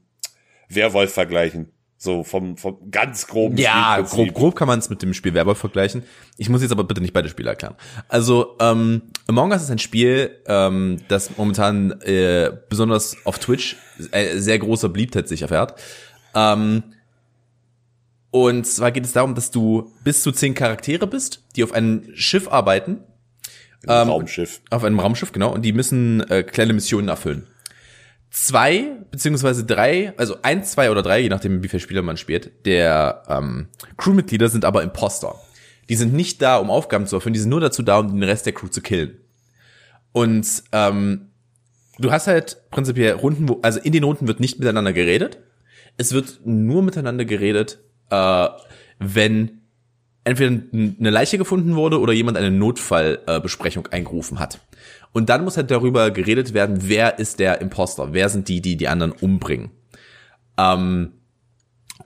[0.68, 1.70] Werwolf vergleichen.
[2.00, 4.16] So vom, vom ganz groben Ja, Spielprinzip.
[4.16, 6.04] grob, grob kann man es mit dem Spiel Werwolf vergleichen.
[6.36, 7.74] Ich muss jetzt aber bitte nicht beide Spiele erklären.
[8.08, 13.74] Also, ähm, Among Us ist ein Spiel, ähm, das momentan äh, besonders auf Twitch
[14.12, 15.74] äh, sehr großer Beliebtheit sich erfährt.
[16.36, 16.84] Ähm,
[18.30, 22.04] und zwar geht es darum, dass du bis zu zehn Charaktere bist, die auf einem
[22.14, 23.00] Schiff arbeiten,
[23.86, 24.60] Ein Raumschiff.
[24.70, 27.48] auf einem Raumschiff, genau, und die müssen äh, kleine Missionen erfüllen.
[28.30, 32.66] Zwei beziehungsweise drei, also eins, zwei oder drei, je nachdem wie viele Spieler man spielt,
[32.66, 35.34] der ähm, Crewmitglieder sind aber Imposter.
[35.88, 38.22] Die sind nicht da, um Aufgaben zu erfüllen, die sind nur dazu da, um den
[38.22, 39.16] Rest der Crew zu killen.
[40.12, 41.28] Und ähm,
[41.98, 45.38] du hast halt prinzipiell Runden, wo, also in den Runden wird nicht miteinander geredet.
[45.96, 47.78] Es wird nur miteinander geredet,
[48.10, 48.48] äh,
[48.98, 49.62] wenn
[50.24, 54.60] entweder eine Leiche gefunden wurde oder jemand eine Notfallbesprechung eingerufen hat.
[55.12, 58.76] Und dann muss halt darüber geredet werden, wer ist der Imposter, wer sind die, die
[58.76, 59.70] die anderen umbringen.
[60.58, 61.12] Ähm,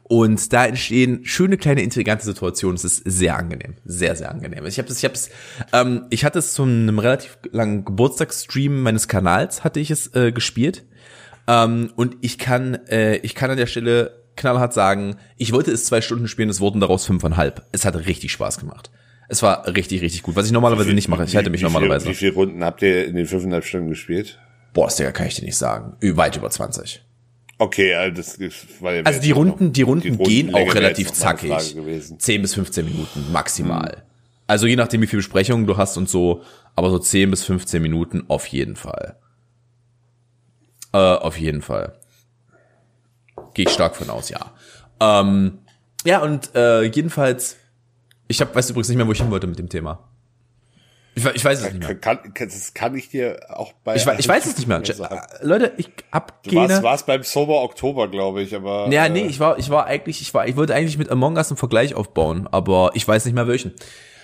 [0.04, 2.76] und da entstehen schöne kleine intrigante Situationen.
[2.76, 4.66] Es ist sehr angenehm, sehr sehr angenehm.
[4.66, 5.30] Ich habe es, ich habe es,
[5.72, 10.32] ähm, ich hatte es zu einem relativ langen Geburtstagsstream meines Kanals hatte ich es äh,
[10.32, 10.84] gespielt.
[11.46, 15.84] Ähm, und ich kann, äh, ich kann an der Stelle knallhart sagen, ich wollte es
[15.84, 17.66] zwei Stunden spielen, es wurden daraus fünfeinhalb.
[17.72, 18.90] Es hat richtig Spaß gemacht.
[19.32, 20.36] Es war richtig, richtig gut.
[20.36, 21.24] Was ich normalerweise Wie- nicht mache.
[21.24, 22.04] Ich halte mich wie normalerweise.
[22.04, 24.38] Viel, wie viele Runden habt ihr in den fünfeinhalb Stunden gespielt?
[24.74, 25.94] Boah, das Digga, kann ich dir nicht sagen.
[26.02, 27.02] Weit über 20.
[27.56, 31.08] Okay, also das ist, weil Also die Runden, die Runden gehen Rundenlänge auch wäre relativ
[31.08, 31.74] noch zackig.
[31.74, 32.18] gewesen.
[32.20, 34.02] 10 bis 15 Minuten maximal.
[34.46, 36.42] Also je nachdem, wie viel Besprechungen du hast und so,
[36.76, 39.16] aber so 10 bis 15 Minuten auf jeden Fall.
[40.92, 41.94] Äh, auf jeden Fall.
[43.54, 44.52] Gehe ich stark von aus, ja.
[45.00, 45.58] Ähm,
[46.04, 47.56] ja, und äh, jedenfalls,
[48.32, 50.08] ich hab, weiß übrigens nicht mehr, wo ich hin wollte mit dem Thema.
[51.14, 51.94] Ich, ich weiß es nicht mehr.
[51.96, 53.96] Kann, kann, das kann ich dir auch bei.
[53.96, 54.82] Ich, ich weiß es nicht mehr.
[54.84, 55.20] sagen.
[55.40, 58.88] Äh, Leute, ich hab Du warst, beim Sober Oktober, glaube ich, aber.
[58.90, 61.36] Ja, äh, nee, ich war, ich war eigentlich, ich war, ich wollte eigentlich mit Among
[61.36, 63.74] Us einen Vergleich aufbauen, aber ich weiß nicht mehr welchen.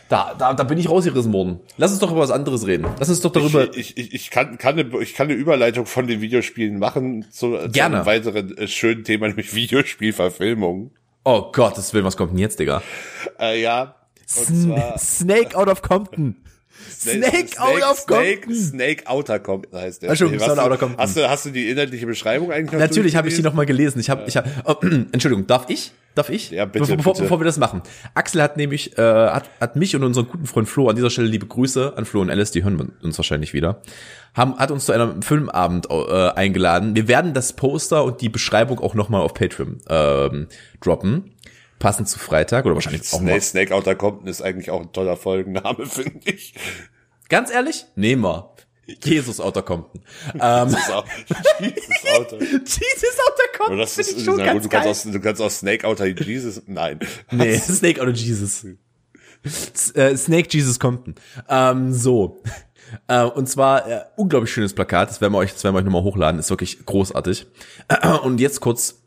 [0.09, 1.61] Da, da, da bin ich rausgerissen worden.
[1.77, 2.87] Lass uns doch über was anderes reden.
[2.99, 3.77] Lass uns doch darüber.
[3.77, 7.59] Ich, ich, ich, kann, kann eine, ich kann eine Überleitung von den Videospielen machen zu,
[7.69, 10.93] zu einem weiteren äh, schönen Thema, nämlich Videospielverfilmung.
[11.25, 12.83] oh Gott, das will, was kommt denn jetzt, Digga?
[13.39, 13.98] Äh, ja.
[14.37, 16.37] Und Sn zwar Snake out of Compton.
[16.91, 18.55] Snake, out of Snake, Compton.
[18.55, 20.15] Snake Outer Compton heißt der.
[20.15, 20.99] Snake hast, Outer du, Compton.
[21.01, 23.45] hast du, hast du die inhaltliche Beschreibung eigentlich noch Natürlich habe ich die durchgelesen?
[23.45, 24.01] noch mal gelesen.
[24.01, 24.49] Ich habe, ich habe.
[24.65, 24.75] Oh,
[25.13, 25.93] Entschuldigung, darf ich?
[26.15, 26.51] Darf ich?
[26.51, 27.23] Ja, bitte, Bevor, bitte.
[27.25, 27.83] bevor wir das machen.
[28.15, 31.29] Axel hat nämlich, äh, hat, hat mich und unseren guten Freund Flo an dieser Stelle
[31.29, 33.83] liebe Grüße an Flo und Alice, die hören uns wahrscheinlich wieder,
[34.35, 36.97] haben, hat uns zu einem Filmabend äh, eingeladen.
[36.97, 40.49] Wir werden das Poster und die Beschreibung auch noch mal auf Patreon ähm,
[40.81, 41.35] droppen,
[41.79, 43.41] passend zu Freitag oder wahrscheinlich auch Snake, mal.
[43.41, 46.55] Snake Outer Compton ist eigentlich auch ein toller Folgenname, finde ich.
[47.29, 48.53] Ganz ehrlich, nehmen wir.
[49.05, 50.01] Jesus Outer Compton.
[50.35, 51.05] Ähm, auch,
[51.61, 52.39] Jesus Outer.
[52.41, 53.79] Jesus Outer Compton.
[53.79, 55.13] Das ist, ich schon na ganz gut, du kannst, geil.
[55.13, 56.99] auch, du kannst auch Snake Outer Jesus, nein.
[57.31, 58.65] Nee, Snake oder Jesus.
[59.95, 61.15] Äh, Snake Jesus Compton.
[61.49, 62.43] Ähm, so.
[63.07, 65.11] Äh, und zwar äh, unglaublich schönes Plakat.
[65.11, 66.41] Das werden wir euch, das werden wir euch nochmal hochladen.
[66.41, 67.47] Ist wirklich großartig.
[68.23, 69.03] Und jetzt kurz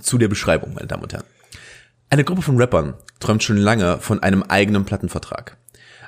[0.00, 1.24] zu der Beschreibung, meine Damen und Herren.
[2.12, 5.56] Eine Gruppe von Rappern träumt schon lange von einem eigenen Plattenvertrag.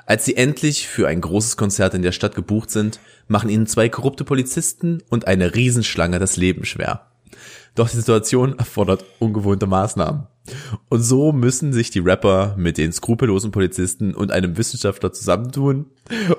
[0.05, 3.87] Als sie endlich für ein großes Konzert in der Stadt gebucht sind, machen ihnen zwei
[3.87, 7.07] korrupte Polizisten und eine Riesenschlange das Leben schwer.
[7.75, 10.27] Doch die Situation erfordert ungewohnte Maßnahmen.
[10.89, 15.85] Und so müssen sich die Rapper mit den skrupellosen Polizisten und einem Wissenschaftler zusammentun,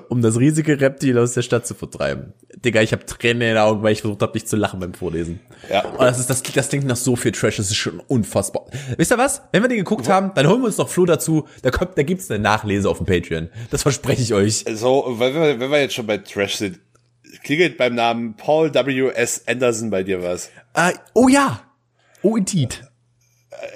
[0.09, 2.33] um das riesige Reptil aus der Stadt zu vertreiben.
[2.55, 4.93] Digga, ich habe Tränen in den Augen, weil ich versucht habe, nicht zu lachen beim
[4.93, 5.39] Vorlesen.
[5.71, 5.85] Ja.
[5.85, 8.67] Und das, ist, das, das klingt nach so viel Trash, das ist schon unfassbar.
[8.97, 9.41] Wisst ihr was?
[9.51, 12.03] Wenn wir den geguckt haben, dann holen wir uns noch Flo dazu, da, kommt, da
[12.03, 13.49] gibt's eine Nachlese auf dem Patreon.
[13.71, 14.65] Das verspreche ich euch.
[14.75, 16.79] So, wenn wir, wenn wir jetzt schon bei Trash sind,
[17.43, 19.09] klingelt beim Namen Paul W.
[19.09, 19.47] S.
[19.47, 20.51] Anderson bei dir was?
[20.75, 21.61] Äh, oh ja.
[22.21, 22.83] Oh, indeed.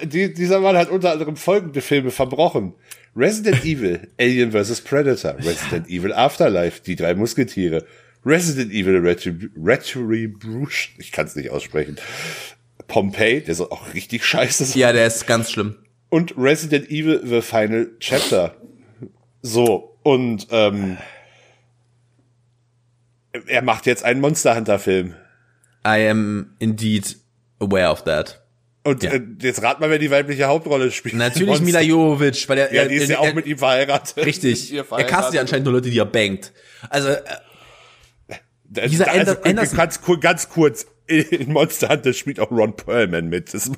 [0.02, 2.74] Die, dieser Mann hat unter anderem folgende Filme verbrochen.
[3.16, 4.80] Resident Evil, Alien vs.
[4.82, 7.84] Predator, Resident Evil Afterlife, Die drei Musketiere,
[8.24, 11.96] Resident Evil Retrib Retribution, ich kann es nicht aussprechen,
[12.86, 15.76] Pompeii, der soll auch richtig scheiße sein, Ja, der ist ganz schlimm.
[16.08, 18.56] und Resident Evil The Final Chapter.
[19.42, 20.98] So, und ähm,
[23.46, 25.14] er macht jetzt einen Monster Hunter Film.
[25.86, 27.16] I am indeed
[27.60, 28.39] aware of that.
[28.82, 29.12] Und Ja.
[29.12, 31.14] äh, jetzt rat mal, wer die weibliche Hauptrolle spielt.
[31.14, 33.46] Natürlich Monster- Mila Jovovich, weil er, Ja, er, die ist ja er, auch er, mit
[33.46, 34.16] ihm verheiratet.
[34.24, 34.72] Richtig.
[34.90, 36.52] Er castet ja anscheinend nur Leute, die er bangt.
[36.88, 37.20] Also, äh,
[38.72, 42.76] Da- Dieser da- also, Ander- Anderson- ganz, ganz kurz, in Monster Hunter spielt auch Ron
[42.76, 43.52] Perlman mit.
[43.52, 43.70] Das,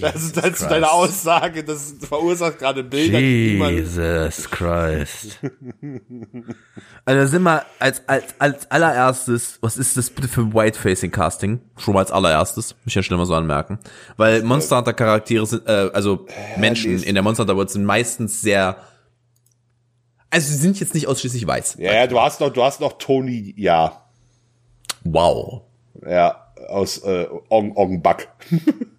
[0.00, 5.40] das ist halt deine Aussage, das verursacht gerade Bilder, Jesus Christ.
[7.04, 11.60] Also sind wir als, als, als allererstes, was ist das bitte für ein White-Facing-Casting?
[11.76, 13.78] Schon mal als allererstes, muss ich ja schnell mal so anmerken.
[14.16, 17.02] Weil Monster Hunter Charaktere sind, äh, also Menschen nee.
[17.02, 18.76] in der Monster Hunter World sind meistens sehr,
[20.30, 21.76] also sie sind jetzt nicht ausschließlich weiß.
[21.78, 24.02] Ja, ja, du hast noch, du hast noch Tony, ja,
[25.04, 25.62] Wow.
[26.04, 28.28] ja, aus äh, Ong, Ong Bak.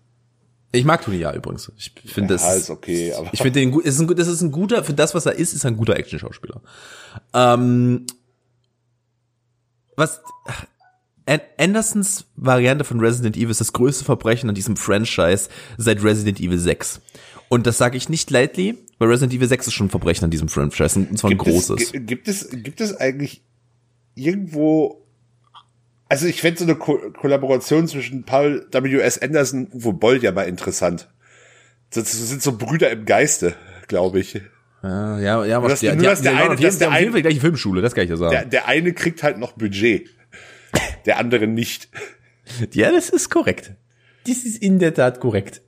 [0.78, 1.72] Ich mag Tony ja übrigens.
[1.78, 2.44] Ich finde das.
[2.44, 3.86] Ja, ist okay, aber- ich finde den gut.
[3.86, 5.96] Ist ein, das ist ein guter für das, was er ist, ist er ein guter
[5.98, 6.62] Action-Schauspieler.
[7.34, 8.06] Ähm,
[9.96, 10.22] was
[11.26, 16.40] An- Andersons Variante von Resident Evil ist das größte Verbrechen an diesem Franchise seit Resident
[16.40, 17.02] Evil 6.
[17.50, 20.32] Und das sage ich nicht lightly, weil Resident Evil 6 ist schon ein Verbrechen an
[20.32, 21.82] diesem Franchise und zwar ein großes.
[21.82, 23.42] Es, gi- gibt es, gibt es eigentlich
[24.16, 25.07] irgendwo,
[26.10, 29.18] also ich fände so eine Ko Kollaboration zwischen Paul W.S.
[29.22, 31.10] Anderson und Uwe Boll ja mal interessant.
[31.94, 33.56] Das sind so Brüder im Geiste,
[33.88, 34.42] glaube ich.
[34.84, 36.92] Ja, ja, ja, aber dass- die, nur, die, dass die, der waren eine- dass der
[36.92, 38.32] eine- die gleiche Filmschule, das kann ich ja sagen.
[38.32, 40.10] Der, der eine kriegt halt noch Budget,
[41.06, 41.90] der andere nicht.
[42.74, 43.72] Ja, das ist korrekt.
[44.28, 45.62] Dies ist in der Tat korrekt.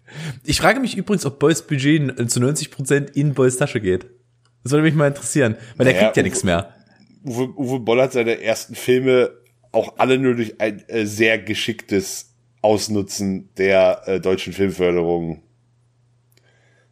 [0.43, 4.07] Ich frage mich übrigens, ob Boys Budget zu 90% in Boys Tasche geht.
[4.63, 6.73] Das würde mich mal interessieren, weil der Naja, kriegt ja Uwe- nichts mehr.
[7.25, 9.31] Uwe, Uwe Boll hat seine ersten Filme
[9.71, 15.43] auch alle nur durch ein äh, sehr geschicktes Ausnutzen der äh, deutschen Filmförderung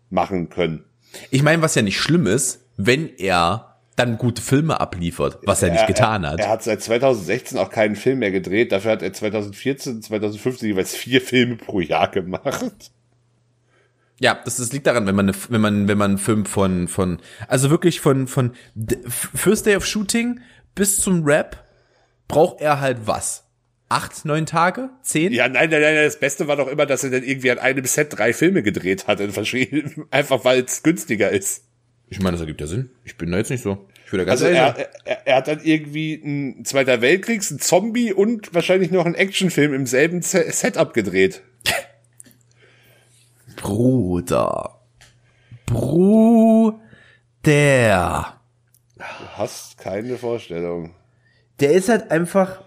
[0.09, 0.83] machen können.
[1.31, 5.71] Ich meine, was ja nicht schlimm ist, wenn er dann gute Filme abliefert, was er
[5.71, 6.39] nicht getan er, hat.
[6.39, 8.71] Er hat seit 2016 auch keinen Film mehr gedreht.
[8.71, 12.91] Dafür hat er 2014, 2015 jeweils vier Filme pro Jahr gemacht.
[14.19, 16.87] Ja, das, das liegt daran, wenn man, eine, wenn man, wenn man einen Film von,
[16.87, 18.53] von, also wirklich von, von
[19.07, 20.41] First Day of Shooting
[20.75, 21.66] bis zum Rap
[22.27, 23.43] braucht er halt was?
[23.89, 24.89] Acht, neun Tage?
[25.01, 25.31] Zehn?
[25.31, 27.85] Ja, nein, nein, nein, das Beste war doch immer, dass er dann irgendwie an einem
[27.85, 31.63] Set drei Filme gedreht hat, in verschiedenen, einfach weil es günstiger ist.
[32.09, 32.89] Ich meine, das ergibt ja Sinn.
[33.05, 33.87] Ich bin da jetzt nicht so.
[34.05, 37.59] Ich würde ganz Also ehrlich er, er, er hat dann irgendwie ein Zweiter Weltkriegs, ein
[37.59, 41.41] Zombie und wahrscheinlich noch einen Actionfilm im selben Se- Setup gedreht.
[43.57, 44.79] Bruder.
[45.65, 46.79] Bruder.
[47.43, 49.03] Du
[49.35, 50.93] hast keine Vorstellung.
[51.59, 52.61] Der ist halt einfach.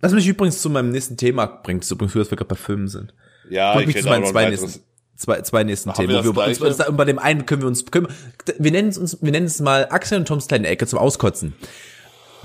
[0.00, 2.88] Was mich übrigens zu meinem nächsten Thema bringt, ist übrigens, dass wir gerade bei Filmen
[2.88, 3.14] sind.
[3.48, 4.80] Ja, Bringt mich hätte zu meinen zwei nächsten,
[5.16, 6.36] zwei, zwei nächsten Haben wir Themen.
[6.36, 8.08] wo wir uns, uns, bei dem einen können wir uns, können
[8.44, 10.98] wir, wir nennen es uns, wir nennen es mal Axel und Toms kleine Ecke zum
[10.98, 11.54] Auskotzen.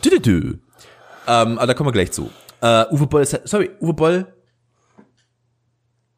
[0.06, 0.54] Dü, dü, dü.
[1.28, 2.32] Ähm, aber da kommen wir gleich zu.
[2.62, 4.28] Äh, Uwe Boll ist, halt- sorry, Uwe Boll.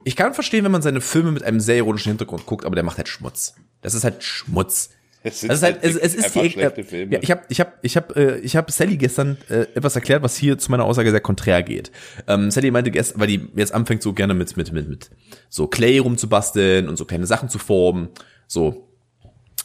[0.05, 2.83] Ich kann verstehen, wenn man seine Filme mit einem sehr ironischen Hintergrund guckt, aber der
[2.83, 3.55] macht halt Schmutz.
[3.81, 4.89] Das ist halt Schmutz.
[5.25, 7.13] Es sind ist halt, es, es ist einfach die, schlechte Filme.
[7.13, 10.21] Ja, ich habe, ich habe, ich habe, äh, ich habe Sally gestern äh, etwas erklärt,
[10.21, 11.91] was hier zu meiner Aussage sehr konträr geht.
[12.27, 15.09] Ähm, Sally meinte gestern, weil die jetzt anfängt so gerne mit mit mit mit
[15.49, 18.09] so Clay rumzubasteln und so kleine Sachen zu formen,
[18.47, 18.89] so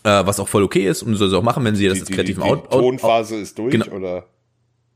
[0.05, 2.05] äh, was auch voll okay ist und soll sie auch machen, wenn sie das die,
[2.05, 3.89] die, die, kreativen die Out, Out, Tonphase ist durch, Genau.
[3.89, 4.27] oder?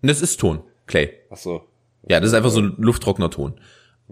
[0.03, 1.11] Das ist Ton, Clay.
[1.31, 1.63] Ach so.
[2.09, 3.55] Ja, das ist einfach so ein lufttrockener Ton.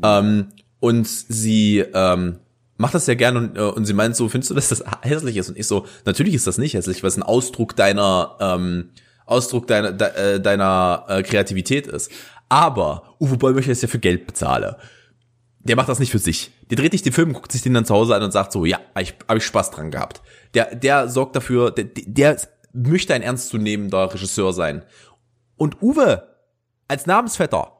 [0.02, 0.48] Ähm,
[0.80, 2.38] und sie ähm,
[2.80, 5.36] macht das sehr gerne und, äh, und sie meint so, findest du, dass das hässlich
[5.36, 5.50] ist?
[5.50, 8.90] Und ich so, natürlich ist das nicht hässlich, weil es ein Ausdruck deiner ähm,
[9.26, 12.10] Ausdruck deiner de, äh, deiner äh, Kreativität ist.
[12.48, 14.78] Aber Uwe Boll möchte es ja für Geld bezahle.
[15.60, 16.52] Der macht das nicht für sich.
[16.70, 18.64] Der dreht sich den Film, guckt sich den dann zu Hause an und sagt so,
[18.64, 20.22] ja, ich, hab ich Spaß dran gehabt.
[20.54, 22.38] Der, der sorgt dafür, der, der
[22.72, 24.84] möchte ein ernstzunehmender Regisseur sein.
[25.56, 26.28] Und Uwe,
[26.88, 27.72] als Namensvetter,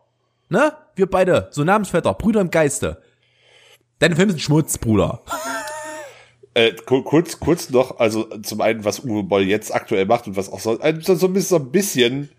[0.51, 0.75] ne?
[0.95, 3.01] Wir beide, so Namensvetter, Brüder im Geiste.
[4.01, 5.23] Deine Filme sind Schmutz, Bruder.
[6.55, 10.37] Äh, ku- kurz, kurz noch, also zum einen, was Uwe Boll jetzt aktuell macht und
[10.37, 12.31] was auch so, ein- so, so ein bisschen,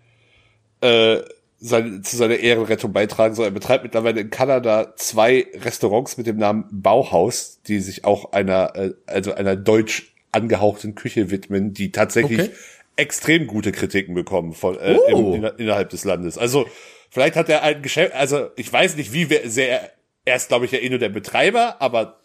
[0.82, 1.18] äh,
[1.64, 3.46] sein, zu seiner Ehrenrettung beitragen soll.
[3.46, 8.74] Er betreibt mittlerweile in Kanada zwei Restaurants mit dem Namen Bauhaus, die sich auch einer,
[8.74, 12.50] äh, also einer deutsch angehauchten Küche widmen, die tatsächlich Okay.
[12.96, 15.08] extrem gute Kritiken bekommen von äh, Oh.
[15.08, 16.36] im, inner- innerhalb des Landes.
[16.36, 16.66] Also
[17.10, 19.88] vielleicht hat er ein Geschäft, also ich weiß nicht, wie sehr
[20.24, 22.20] er ist, glaube ich, ja eh nur der Betreiber, aber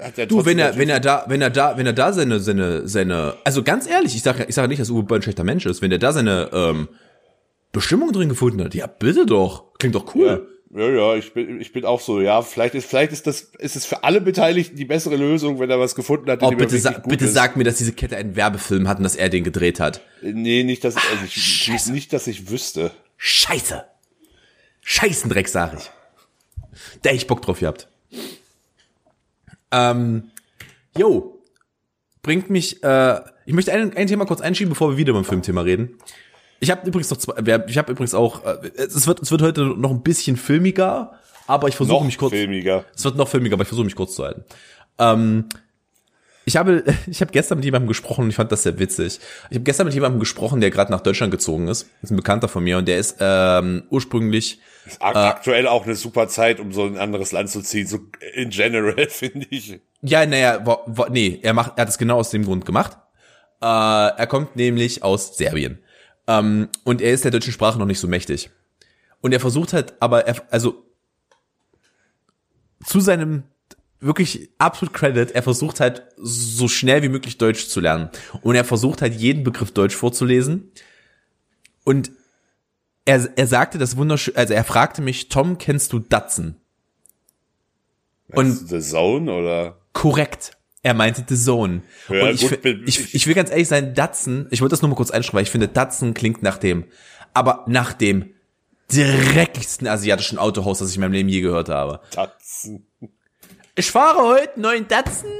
[0.00, 2.40] hat er Du, wenn er, wenn er da, wenn er da, wenn er da seine,
[2.40, 5.44] seine, seine, also ganz ehrlich, ich sage, ich sage nicht, dass Uwe Boll ein schlechter
[5.44, 6.88] Mensch ist, wenn er da seine ähm,
[7.72, 10.48] Bestimmung drin gefunden hat, ja bitte doch, klingt doch cool.
[10.74, 13.76] Ja, ja, ich bin, ich bin auch so, ja, vielleicht ist, vielleicht ist das, ist
[13.76, 16.92] es für alle Beteiligten die bessere Lösung, wenn er was gefunden hat, Oh, bitte, sa
[17.06, 17.34] bitte ist.
[17.34, 20.00] sag mir, dass diese Kette einen Werbefilm hat und dass er den gedreht hat.
[20.22, 21.92] Nee, nicht, dass, also ich, Scheiße.
[21.92, 22.90] nicht, dass ich wüsste.
[23.18, 23.84] Scheiße.
[24.80, 25.90] Scheißendreck, sag ich.
[27.02, 27.88] Da hätte ich Bock drauf gehabt.
[29.70, 30.30] Ähm,
[30.96, 31.42] yo,
[32.22, 35.62] bringt mich, äh, ich möchte ein, ein Thema kurz einschieben, bevor wir wieder beim Filmthema
[35.62, 35.98] reden.
[36.60, 37.34] Ich habe übrigens noch zwei,
[37.66, 41.68] ich habe übrigens auch, äh, es wird, es wird heute noch ein bisschen filmiger, aber
[41.68, 42.84] ich versuche mich kurz, filmiger.
[42.94, 44.44] es wird noch filmiger, aber ich versuche mich kurz zu halten.
[44.98, 45.46] Ähm,
[46.44, 49.20] ich habe, ich habe gestern mit jemandem gesprochen und ich fand das sehr witzig.
[49.50, 51.88] Ich habe gestern mit jemandem gesprochen, der gerade nach Deutschland gezogen ist.
[52.00, 55.84] Das ist ein Bekannter von mir und der ist ähm, ursprünglich Ist ak aktuell auch
[55.84, 58.00] eine super Zeit, um so in ein anderes Land zu ziehen, so
[58.34, 59.80] in general, finde ich.
[60.02, 60.64] Ja, naja,
[61.10, 62.98] nee, er macht, er hat es genau aus dem Grund gemacht.
[63.60, 65.78] Äh, er kommt nämlich aus Serbien.
[66.26, 68.50] Ähm, und er ist der deutschen Sprache noch nicht so mächtig.
[69.20, 70.84] Und er versucht halt, aber er, also
[72.84, 73.44] zu seinem
[74.02, 78.10] wirklich absolut Credit, er versucht halt so schnell wie möglich Deutsch zu lernen.
[78.42, 80.72] Und er versucht halt jeden Begriff Deutsch vorzulesen.
[81.84, 82.10] Und
[83.04, 86.56] er, er sagte das wunderschön, also er fragte mich, Tom, kennst du Datsen?
[88.28, 89.78] Und The Zone oder?
[89.92, 90.56] Korrekt.
[90.82, 91.82] Er meinte The Zone.
[92.08, 94.82] Ja, und ich, gut, bin- ich, ich will ganz ehrlich sein, Datsen, ich wollte das
[94.82, 96.84] nur mal kurz einschreiben, weil ich finde, Datsen klingt nach dem,
[97.34, 98.30] aber nach dem
[98.88, 102.00] dreckigsten asiatischen Autohaus, das ich in meinem Leben je gehört habe.
[102.10, 102.86] Tatzen.
[103.74, 105.30] Ich fahre heute neuen Datsun.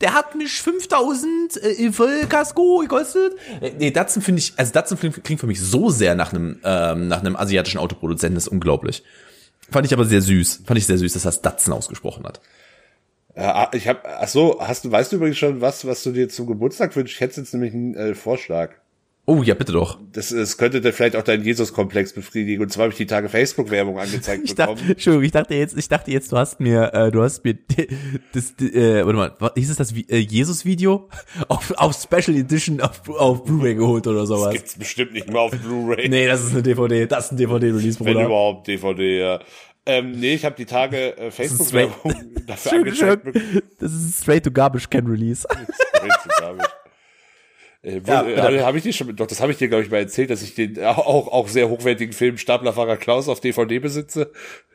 [0.00, 3.34] Der hat mich 5000 äh, Vollkasko gekostet.
[3.62, 7.08] Äh, nee, Datsun finde ich, also Datsun klingt für mich so sehr nach einem, ähm,
[7.08, 9.02] nach einem asiatischen Autoproduzenten, das ist unglaublich.
[9.70, 10.64] Fand ich aber sehr süß.
[10.66, 12.40] Fand ich sehr süß, dass das Datsun ausgesprochen hat.
[13.34, 16.28] Ja, ich habe, ach so, hast du, weißt du übrigens schon was, was du dir
[16.28, 17.16] zum Geburtstag wünschst?
[17.16, 18.74] Ich hätte jetzt nämlich einen äh, Vorschlag.
[19.28, 19.98] Oh, ja, bitte doch.
[20.12, 22.62] Das, das könnte dann vielleicht auch deinen Jesus-Komplex befriedigen.
[22.62, 24.76] Und zwar habe ich die Tage Facebook-Werbung angezeigt Ich bekommen.
[24.78, 27.58] dachte, Entschuldigung, ich dachte jetzt, ich dachte jetzt, du hast mir, äh, du hast mir
[28.32, 31.08] das, äh, warte mal, was, hieß es das äh, Jesus-Video
[31.48, 34.52] auf, auf Special Edition auf, auf Blu-ray geholt oder Das sowas?
[34.54, 36.08] gibt's bestimmt nicht mehr auf Blu-ray.
[36.08, 38.26] Nee, das ist eine DVD, das ist ein DVD-Release, Wenn Bruder.
[38.26, 39.40] überhaupt DVD, ja.
[39.86, 42.14] Ähm, nee, ich habe die Tage äh, Facebook-Werbung
[42.46, 43.26] dafür angezeigt.
[43.80, 45.44] Das ist straight to garbage can Release.
[47.86, 49.98] Äh, Ja, äh, habe ich dir schon, doch, das habe ich dir, glaube ich, mal
[49.98, 54.32] erzählt, dass ich den auch, auch sehr hochwertigen Film Staplerfahrer Klaus auf DVD besitze.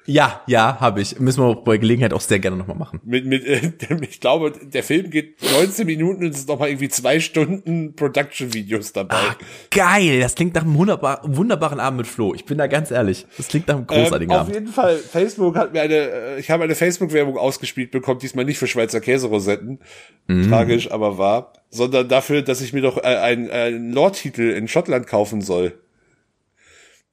[0.07, 1.19] ja, ja, habe ich.
[1.19, 2.99] Müssen wir bei Gelegenheit auch sehr gerne nochmal machen.
[3.03, 3.71] Mit, mit, äh,
[4.09, 8.93] ich glaube, der Film geht 19 Minuten und es ist nochmal irgendwie zwei Stunden Production-Videos
[8.93, 9.15] dabei.
[9.15, 9.35] Ah,
[9.69, 12.33] geil, das klingt nach einem wunderbar, wunderbaren Abend mit Flo.
[12.33, 13.27] Ich bin da ganz ehrlich.
[13.37, 14.55] Das klingt nach einem großartigen ähm, auf Abend.
[14.55, 18.57] jeden Fall, Facebook hat mir eine, äh, ich habe eine Facebook-Werbung ausgespielt bekommen, diesmal nicht
[18.57, 19.79] für Schweizer Käserosetten,
[20.27, 20.49] Mhm.
[20.49, 25.07] tragisch, aber wahr, sondern dafür, dass ich mir doch äh, einen, einen Lord-Titel in Schottland
[25.07, 25.79] kaufen soll.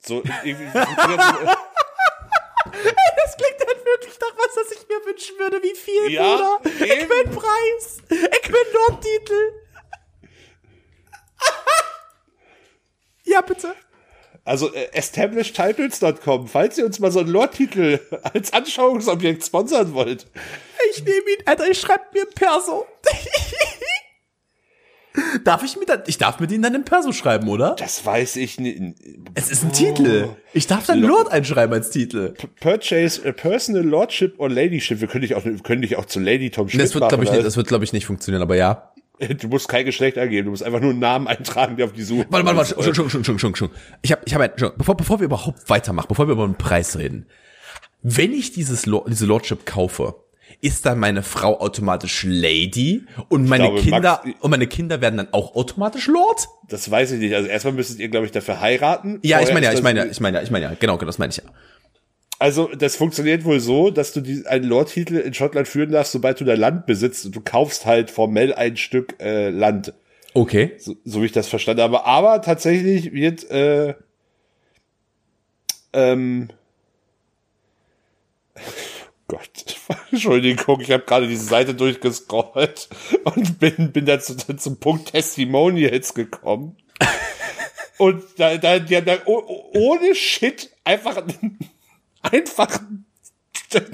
[0.01, 0.85] So, irgendwie, Das
[3.37, 5.62] klingt halt wirklich nach was, das ich mir wünschen würde.
[5.62, 6.61] Wie viel, Ja, Bruder?
[6.85, 7.09] Ich eben.
[7.09, 7.99] will Preis.
[8.11, 9.53] Ich will Nordtitel.
[13.25, 13.75] ja, bitte.
[14.44, 20.27] also äh, establishedtitles.com, falls ihr uns mal so einen Lord-Titel als Anschauungsobjekt sponsern wollt.
[20.90, 22.87] Ich nehme ihn, Alter, ich schreibe mir im Perso.
[25.44, 27.76] darf ich mir dann, ich darf mit ihnen dann im Perso schreiben, oder?
[27.78, 28.81] Das weiß ich nicht.
[29.35, 30.28] Es ist ein Titel.
[30.52, 32.35] Ich darf dann Lord einschreiben als Titel.
[32.61, 35.00] Purchase a personal lordship or ladyship.
[35.00, 37.24] Wir können dich auch, wir können dich auch zu Lady Tom Schmidt Das wird, glaube
[37.24, 38.92] ich, nicht, das wird, glaube ich, nicht funktionieren, aber ja.
[39.40, 42.02] Du musst kein Geschlecht angeben, du musst einfach nur einen Namen eintragen, der auf die
[42.02, 42.26] Suche.
[42.31, 43.70] Warte, warte, warte, schon, schon, schon, schon, schon, schon.
[44.02, 46.96] Ich habe, ich habe, schon, bevor, bevor wir überhaupt weitermachen, bevor wir über den Preis
[46.96, 47.26] reden,
[48.02, 50.14] wenn ich dieses Lord, diese Lordship kaufe,
[50.61, 55.17] ist dann meine Frau automatisch Lady und meine glaube, Kinder Max- und meine Kinder werden
[55.17, 56.49] dann auch automatisch Lord?
[56.69, 57.35] Das weiß ich nicht.
[57.35, 59.21] Also erstmal müsstet ihr, glaube ich, dafür heiraten.
[59.23, 61.07] Ja, ich meine ja, ich meine ja, ich meine ja, ich meine ja, genau, genau,
[61.07, 61.45] das meine ich ja.
[62.39, 66.41] Also das funktioniert wohl so, dass du die, einen Lordtitel in Schottland führen darfst, sobald
[66.41, 69.93] du da Land besitzt und du kaufst halt formell ein Stück äh, Land.
[70.35, 70.73] Okay.
[70.79, 72.05] So, so wie ich das verstanden habe.
[72.05, 73.95] Aber tatsächlich wird äh,
[75.93, 76.51] ähm,
[79.29, 79.77] Gott,
[80.11, 82.88] Entschuldigung, ich habe gerade diese Seite durchgescrollt
[83.25, 86.77] und bin, bin dann zu, zum Punkt Testimonials gekommen.
[87.99, 91.23] Und da, da, die haben da oh- oh- ohne Shit einfach,
[92.23, 92.81] einfach,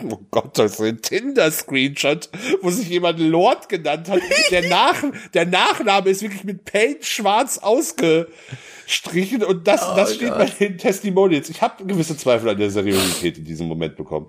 [0.08, 2.28] oh Gott, das ist ein Tinder-Screenshot,
[2.62, 4.20] wo sich jemand Lord genannt hat.
[4.52, 10.46] Der, Nach, der Nachname ist wirklich mit Paint schwarz ausgestrichen und das, das steht bei
[10.46, 11.48] den Testimonials.
[11.48, 14.28] Ich habe gewisse Zweifel an der Seriosität in diesem Moment bekommen.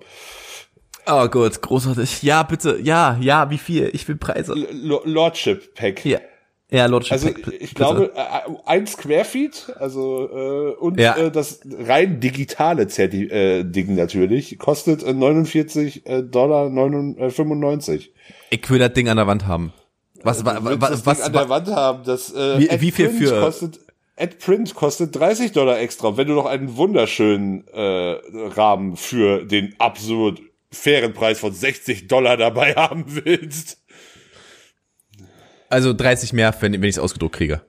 [1.08, 2.22] Oh gut, großartig.
[2.22, 3.90] Ja, bitte, ja, ja, wie viel?
[3.92, 4.52] Ich will Preise.
[4.54, 6.04] L Lordship Pack.
[6.04, 6.18] Ja.
[6.68, 7.12] Ja, Lordship.
[7.12, 7.74] Also Pack, ich bitte.
[7.76, 8.20] glaube, äh,
[8.66, 11.16] ein Square Feet, also äh, und Ja.
[11.16, 16.68] äh, das rein digitale Zerti äh, Ding natürlich, kostet äh, 49 äh, Dollar
[17.30, 18.12] 95.
[18.50, 19.72] Ich will das Ding an der Wand haben.
[20.24, 22.58] Was, wa, wa, willst wa, das Ding was, an der was, Wand haben, das äh,
[22.58, 23.78] Wie- wie viel für- kostet
[24.18, 26.16] Ad Print kostet 30 Dollar extra.
[26.16, 28.16] Wenn du noch einen wunderschönen äh,
[28.56, 33.82] Rahmen für den absolut fairen Preis von 60 Dollar dabei haben willst.
[35.68, 37.62] also 30 mehr, wenn, wenn ich es ausgedruckt kriege.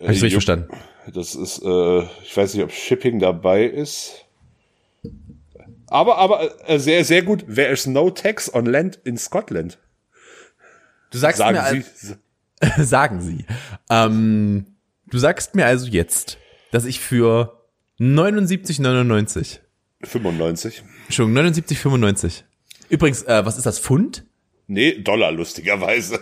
[0.00, 0.68] ich Äh, richtig verstanden?
[1.12, 4.24] Das ist, äh, ich weiß nicht, ob Shipping dabei ist.
[5.88, 7.44] Aber, aber äh, sehr, sehr gut.
[7.52, 9.78] There is no tax on land in Scotland.
[11.10, 12.14] Du sagst Sagen mir, Sie.
[12.84, 13.44] sagen Sie.
[13.90, 14.66] Ähm,
[15.08, 16.38] du sagst mir also jetzt,
[16.70, 17.62] dass ich für
[18.00, 19.58] 79,99,
[20.04, 20.82] 95.
[21.12, 22.42] Entschuldigung, 79,95.
[22.88, 24.24] Übrigens, äh, was ist das, Pfund?
[24.66, 26.20] Nee, Dollar, lustigerweise.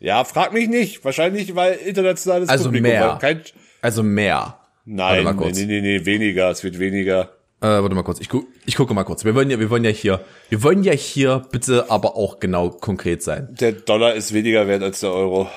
[0.00, 1.04] Ja, frag mich nicht.
[1.04, 2.88] Wahrscheinlich, weil internationales Also Publikum.
[2.90, 3.18] mehr.
[3.20, 3.42] Kein,
[3.80, 4.58] Also mehr.
[4.86, 5.56] nein, mal nee, kurz.
[5.58, 6.50] nee, nee, nee, weniger.
[6.50, 7.32] Es wird weniger.
[7.60, 9.24] Äh, warte mal kurz, ich, gu ich gucke mal kurz.
[9.24, 12.70] Wir wollen ja, wir wollen ja hier, wir wollen ja hier bitte aber auch genau
[12.70, 13.54] konkret sein.
[13.60, 15.48] Der Dollar ist weniger wert als der Euro.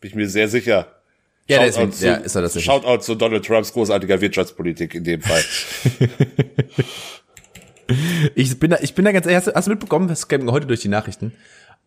[0.00, 0.93] Bin ich mir sehr sicher.
[1.46, 2.64] Ja, Shoutout deswegen, zu, ja, ist er das nicht.
[2.64, 5.44] Shoutout zu Donald Trumps großartiger Wirtschaftspolitik in dem Fall.
[8.34, 10.50] Ich bin da, ich bin da ganz ehrlich, hast du, hast du mitbekommen, das kam
[10.50, 11.32] heute durch die Nachrichten.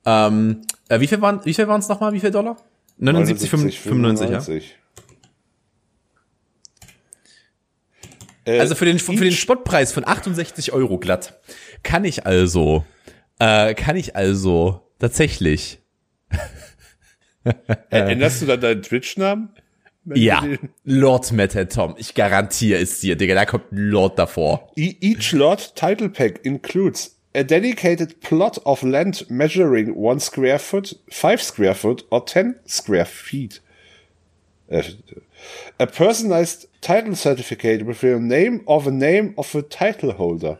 [0.05, 2.57] Ähm, äh, wie viel waren, wie viel waren es nochmal, wie viel Dollar?
[2.97, 3.49] 79,
[3.79, 4.41] 95, ja.
[8.59, 11.37] Also für den, für den Spottpreis von 68 Euro glatt
[11.83, 12.85] kann ich also,
[13.39, 15.79] äh, kann ich also tatsächlich.
[17.89, 19.49] Änderst du dann deinen Twitch-Namen?
[20.13, 20.41] Ja,
[20.85, 21.95] Lord Metal Tom.
[21.97, 23.35] Ich garantiere es dir, Digga.
[23.35, 24.71] Da kommt ein Lord davor.
[24.77, 30.97] E- Each lot title pack includes a dedicated plot of land measuring one square foot,
[31.09, 33.61] five square foot, or ten square feet.
[34.71, 34.81] Uh,
[35.77, 40.57] a personalized title certificate with the name or the name of the title holder.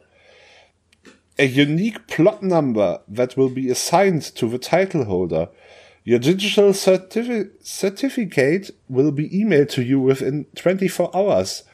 [1.39, 5.47] A unique plot number that will be assigned to the title holder.
[6.07, 11.65] Your digital certifi certificate will be emailed to you within 24 hours.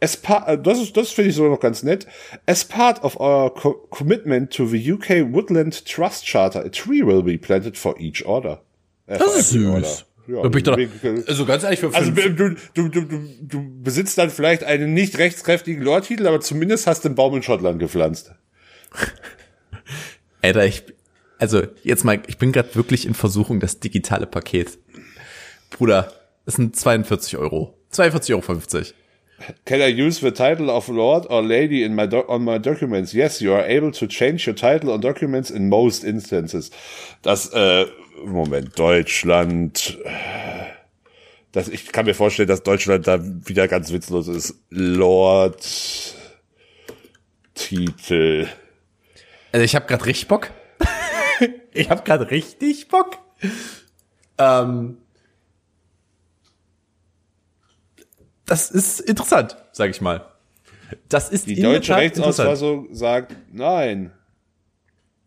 [0.00, 2.06] As part, äh, das ist, das finde ich sogar noch ganz nett.
[2.46, 7.22] As part of our co commitment to the UK Woodland Trust Charter, a tree will
[7.22, 8.62] be planted for each order.
[9.06, 9.88] Äh, for every order.
[10.26, 13.82] Ja, Da bin ich doch, also ganz ehrlich, für also fünf, du, du, du, du
[13.82, 17.78] besitzt dann vielleicht einen nicht rechtskräftigen Lordtitel, aber zumindest hast du einen Baum in Schottland
[17.78, 18.32] gepflanzt.
[20.40, 20.84] Alter, ich,
[21.44, 24.78] also jetzt mal, ich bin gerade wirklich in Versuchung, das digitale Paket.
[25.68, 26.10] Bruder,
[26.46, 27.76] das sind 42 Euro.
[27.92, 28.84] 42,50 Euro.
[29.66, 33.12] Can I use the title of Lord or Lady in my on my documents?
[33.12, 36.70] Yes, you are able to change your title on documents in most instances.
[37.20, 37.84] Das, äh,
[38.24, 39.98] Moment, Deutschland.
[41.52, 44.54] Das, ich kann mir vorstellen, dass Deutschland da wieder ganz witzlos ist.
[44.70, 45.62] Lord
[47.54, 48.46] Titel.
[49.52, 50.50] Also ich habe gerade richtig Bock.
[51.74, 53.18] Ich habe gerade richtig Bock.
[54.38, 54.98] Ähm,
[58.46, 60.26] das ist interessant, sage ich mal.
[61.08, 61.96] Das ist Die deutsche.
[61.96, 64.12] Rechtsausfassung sagt nein.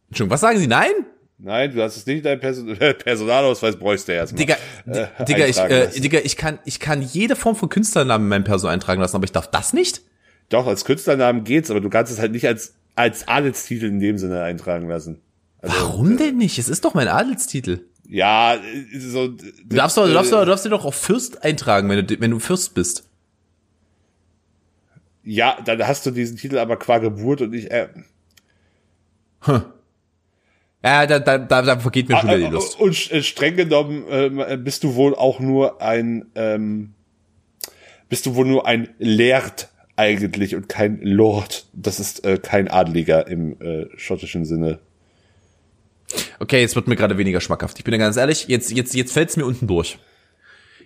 [0.09, 0.67] Entschuldigung, was sagen Sie?
[0.67, 0.91] Nein?
[1.39, 4.39] Nein, du hast es nicht in deinem Person Personalausweis bräuchst du erstmal.
[4.39, 4.55] Digga,
[4.87, 5.89] äh, Di- Digga, ich, äh.
[5.99, 9.25] Digga, ich kann, ich kann jede Form von Künstlernamen in meinem Perso eintragen lassen, aber
[9.25, 10.01] ich darf das nicht?
[10.49, 14.17] Doch, als Künstlernamen geht's, aber du kannst es halt nicht als, als Adelstitel in dem
[14.17, 15.21] Sinne eintragen lassen.
[15.61, 16.59] Also, Warum denn nicht?
[16.59, 17.85] Es ist doch mein Adelstitel.
[18.07, 19.27] Ja, äh, so.
[19.29, 22.19] Du darfst doch, du darfst doch, du darfst dir doch auf Fürst eintragen, wenn du,
[22.19, 23.09] wenn du Fürst bist.
[25.23, 27.69] Ja, dann hast du diesen Titel aber qua Geburt und nicht.
[27.69, 27.89] Äh,
[30.83, 32.79] Ja, da, da, da, da vergeht mir schon wieder die äh, Lust.
[32.79, 36.27] und äh, streng genommen äh, bist du wohl auch nur ein.
[36.35, 36.93] Ähm,
[38.09, 41.65] bist du wohl nur ein Lehrt eigentlich und kein Lord.
[41.73, 44.79] Das ist äh, kein Adliger im äh, schottischen Sinne.
[46.39, 47.77] Okay, jetzt wird mir gerade weniger schmackhaft.
[47.77, 49.97] Ich bin ja ganz ehrlich, jetzt, jetzt, jetzt fällt's mir unten durch.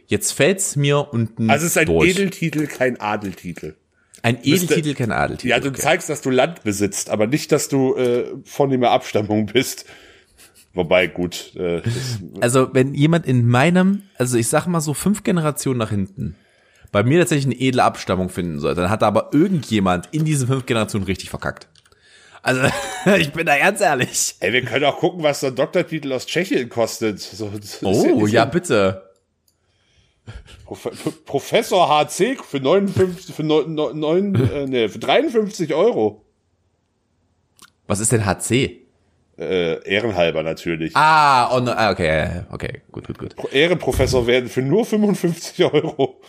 [0.07, 2.09] Jetzt fällt's mir unten Also es ist ein durch.
[2.11, 3.75] Edeltitel, kein Adeltitel.
[4.23, 5.49] ein Edeltitel, kein Adeltitel.
[5.49, 5.81] Ja, du okay.
[5.81, 9.85] zeigst, dass du Land besitzt, aber nicht, dass du äh, vornehmer Abstammung bist.
[10.73, 11.81] Wobei, gut, äh,
[12.39, 16.35] Also, wenn jemand in meinem, also ich sag mal so fünf Generationen nach hinten,
[16.91, 20.65] bei mir tatsächlich eine edle Abstammung finden soll, dann hat aber irgendjemand in diesen fünf
[20.65, 21.67] Generationen richtig verkackt.
[22.43, 22.61] Also,
[23.17, 24.35] ich bin da ganz ehrlich.
[24.39, 27.19] ey, wir können auch gucken, was so ein Doktortitel aus Tschechien kostet.
[27.19, 27.51] So,
[27.83, 29.07] Oh, ja, so- bitte.
[30.65, 30.87] Prof
[31.25, 36.23] Professor HC für 59, für neun, neun, neun äh, nee, für 53 Euro.
[37.87, 38.79] Was ist denn HC?
[39.37, 40.95] Äh, ehrenhalber natürlich.
[40.95, 43.35] Ah, oh, no, ah, okay, okay, gut, gut, gut.
[43.35, 46.21] Pro- Ehrenprofessor werden für nur 55 Euro.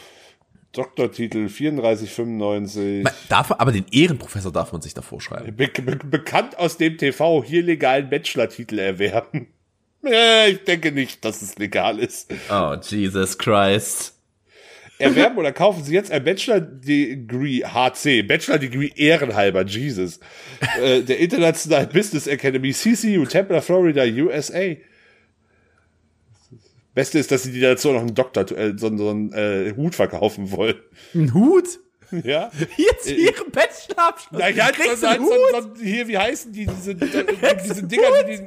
[0.72, 3.02] Doktortitel 34,95.
[3.02, 5.54] Man Darf aber den Ehrenprofessor darf man sich davor schreiben.
[5.54, 9.48] Be be bekannt aus dem TV hier legalen Bachelor-Titel erwerben.
[10.04, 12.34] Ich denke nicht, dass es legal ist.
[12.50, 14.14] Oh, Jesus Christ.
[14.98, 20.18] Erwerben oder kaufen Sie jetzt ein Bachelor Degree HC, Bachelor Degree ehrenhalber, Jesus.
[20.80, 24.74] Äh, der International Business Academy, CCU, Tampa, Florida, USA.
[26.94, 29.94] Beste ist, dass sie dir dazu noch einen Doktor, äh, so, so einen äh, Hut
[29.94, 30.76] verkaufen wollen.
[31.14, 31.80] Ein Hut?
[32.24, 32.50] Ja?
[32.76, 34.38] Jetzt ihren Bachelorabschluss.
[34.38, 35.78] Na, ja, Kriegst so, du einen so, Hut?
[35.78, 37.06] so, hier, wie heißen die, diese, die,
[37.64, 38.46] diese Dinger, die den,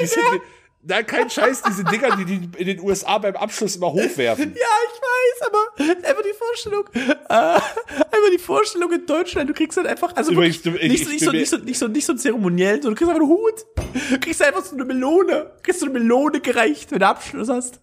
[0.00, 0.40] diese, ja.
[0.82, 4.54] Nein, kein Scheiß, diese Dinger, die die in den USA beim Abschluss immer hochwerfen.
[4.56, 9.76] Ja, ich weiß, aber einfach die Vorstellung, äh, einfach die Vorstellung in Deutschland, du kriegst
[9.76, 11.78] halt einfach, also Übrigens, wirklich, du- ich- nicht, ich so, nicht, so, nicht, so, nicht,
[11.78, 13.66] so, nicht so zeremoniell, sondern du kriegst einfach einen Hut.
[14.10, 15.50] Du kriegst einfach so eine Melone.
[15.56, 17.80] Du kriegst so eine Melone gereicht, wenn du Abschluss hast.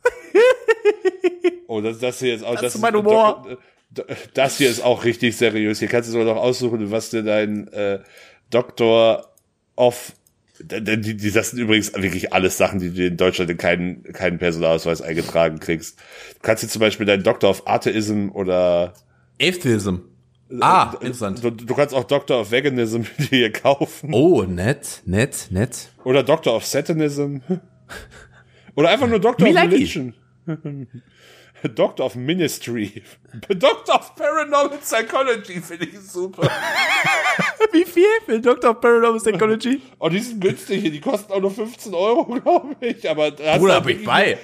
[1.68, 3.58] Oh, das, das hier ist auch, das, ist mein Humor.
[4.34, 5.80] Das hier ist auch richtig seriös.
[5.80, 8.00] Hier kannst du sogar noch aussuchen, was dir dein äh,
[8.50, 9.34] Doktor
[9.76, 10.14] of
[10.60, 14.03] die, die, die, das sind übrigens wirklich alles Sachen, die du in Deutschland in keinen,
[14.14, 15.99] keinen Personalausweis eingetragen kriegst.
[15.99, 18.93] Du kannst dir zum Beispiel deinen Doktor of Atheism oder
[19.41, 19.97] Atheism.
[20.62, 21.43] Ah, interessant.
[21.43, 24.14] du, du kannst auch Doctor of Veganism hier kaufen.
[24.14, 25.89] Oh, nett, nett, nett.
[26.03, 27.38] Oder Doctor of Satanism.
[28.76, 29.55] Oder einfach nur Doctor of.
[29.55, 30.14] Religion.
[31.64, 33.03] Doctor of Ministry.
[33.49, 36.49] Doctor of Paranormal Psychology finde ich super.
[37.72, 39.82] Wie viel für Doctor of Paranormal Psychology?
[39.97, 43.10] Und die sind günstig, die kosten auch nur 15 Euro, glaube ich.
[43.10, 44.38] Aber da Bruder, bin ich bei.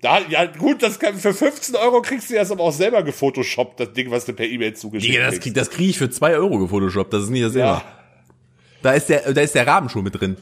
[0.00, 3.80] Da, ja, gut, das kann, für 15 Euro kriegst du das aber auch selber gefotoshoppt,
[3.80, 6.36] das Ding, was du per E-Mail zugeschickt Digga, das krieg, das krieg ich für 2
[6.36, 7.54] Euro gefotoshoppt, das ist nicht das.
[7.54, 7.82] Ja.
[8.80, 10.36] Da ist der, da ist der Rahmen schon mit drin.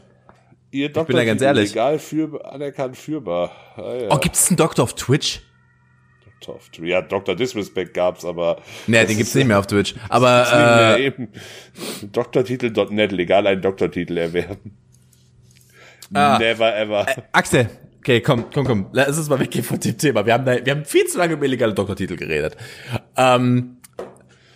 [0.70, 1.70] Ihr bin da ganz ehrlich.
[1.70, 3.51] Legal für, anerkannt führbar.
[3.77, 4.09] Ah, ja.
[4.11, 5.41] Oh, gibt's einen Doktor auf Twitch?
[6.47, 7.34] Of- Ja, Dr.
[7.34, 8.62] Disrespect gab's, aber.
[8.87, 9.95] Nee, das den gibt's ist- nicht mehr auf Twitch.
[10.09, 11.12] Aber, äh.
[12.12, 14.76] Doktortitel.net, legal einen Doktortitel erwerben.
[16.14, 16.39] Ah.
[16.39, 17.05] Never ever.
[17.32, 17.68] Axel,
[17.99, 20.24] okay, komm, komm, komm, lass uns mal weggehen von dem Thema.
[20.24, 22.57] Wir haben, da, wir haben viel zu lange über illegale Doktortitel geredet.
[23.16, 23.78] Ähm,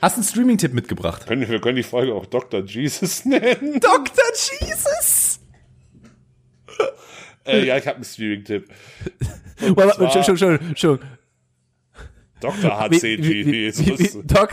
[0.01, 1.27] hast du einen Streaming-Tipp mitgebracht?
[1.27, 2.63] Können, wir können die Folge auch Dr.
[2.65, 3.81] Jesus nennen.
[3.81, 4.25] Dr.
[4.61, 5.41] Jesus!
[7.47, 8.69] äh, ja, ich habe einen Streaming-Tipp.
[9.61, 10.99] Warte, warte, zwar- schon, schon, schon, schon.
[12.41, 12.79] Dr.
[12.81, 14.15] HC wie- wie- wie- Jesus.
[14.15, 14.51] wie- Dok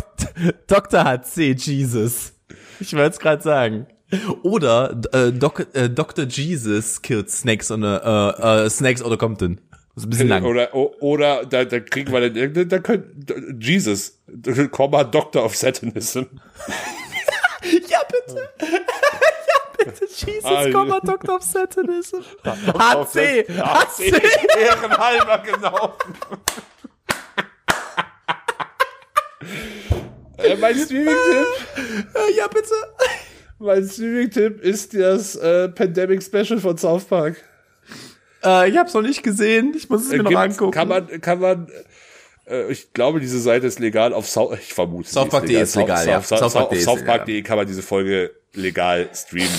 [0.68, 1.04] Dr.
[1.04, 2.34] HC Jesus.
[2.80, 3.88] Ich wollte es gerade sagen.
[4.44, 6.26] Oder äh, Doc, äh, Dr.
[6.26, 8.30] Jesus killed Snakes on a,
[8.62, 9.60] äh, äh, Snakes a Compton.
[9.96, 10.46] Das ist ein bisschen lang.
[10.46, 14.20] Oder, oder da, da kriegen wir dann, da, können, Jesus,
[14.72, 16.24] Komma, Doctor of Satanism.
[17.90, 18.50] Ja, bitte.
[18.62, 20.06] ja, bitte.
[20.06, 21.36] Jesus, Ah, Komma, Dr.
[21.36, 22.18] of Satanism.
[22.46, 23.46] Of HC.
[23.50, 24.14] HC.
[24.58, 25.94] Ehrenhalber, genau.
[30.56, 32.74] Mein Streaming-Tipp, Äh, Ja, bitte.
[33.60, 37.38] mein Streaming-Tipp ist das äh, Pandemic Special von South Park.
[38.44, 39.74] Äh, ich hab's noch nicht gesehen.
[39.76, 40.72] Ich muss es mir noch Gibt- angucken.
[40.72, 41.68] Kann man, kann man,
[42.48, 45.10] äh, ich glaube, diese Seite ist legal auf South, ich vermute.
[45.10, 46.22] Southpark.de ist legal, ja.
[46.22, 49.50] South, South, Southpark.de auf ist Southpark.de kann man diese Folge legal streamen.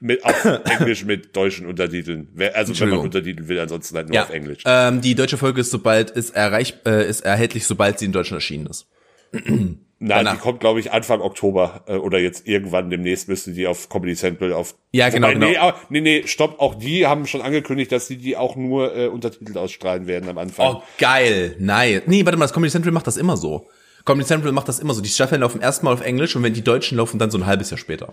[0.00, 0.44] Mit, auf
[0.78, 2.28] Englisch mit deutschen Untertiteln.
[2.34, 2.98] Wer- Also wenn man.
[2.98, 4.24] Untertitel will, ansonsten halt nur ja.
[4.24, 4.62] auf Englisch.
[4.66, 8.38] Ähm, die deutsche Folge ist sobald ist erreich, äh, ist erhältlich, sobald sie in Deutschland
[8.42, 8.86] erschienen ist.
[10.00, 10.34] Nein, danach.
[10.34, 14.14] die kommt, glaube ich, Anfang Oktober äh, oder jetzt irgendwann demnächst müsste die auf Comedy
[14.14, 14.74] Central auf.
[14.92, 15.60] Ja, genau, Wobei, Nee, genau.
[15.68, 16.60] aber- nee, nee, stopp.
[16.60, 20.38] Auch die haben schon angekündigt, dass sie die auch nur äh, untertitelt ausstrahlen werden am
[20.38, 20.76] Anfang.
[20.76, 21.56] Oh, geil.
[21.58, 22.02] Nein.
[22.06, 23.66] Nee, warte mal, das Comedy Central macht das immer so.
[24.04, 25.00] Comedy Central macht das immer so.
[25.00, 27.70] Die Staffeln laufen erstmal auf Englisch und wenn die Deutschen laufen, dann so ein halbes
[27.70, 28.12] Jahr später.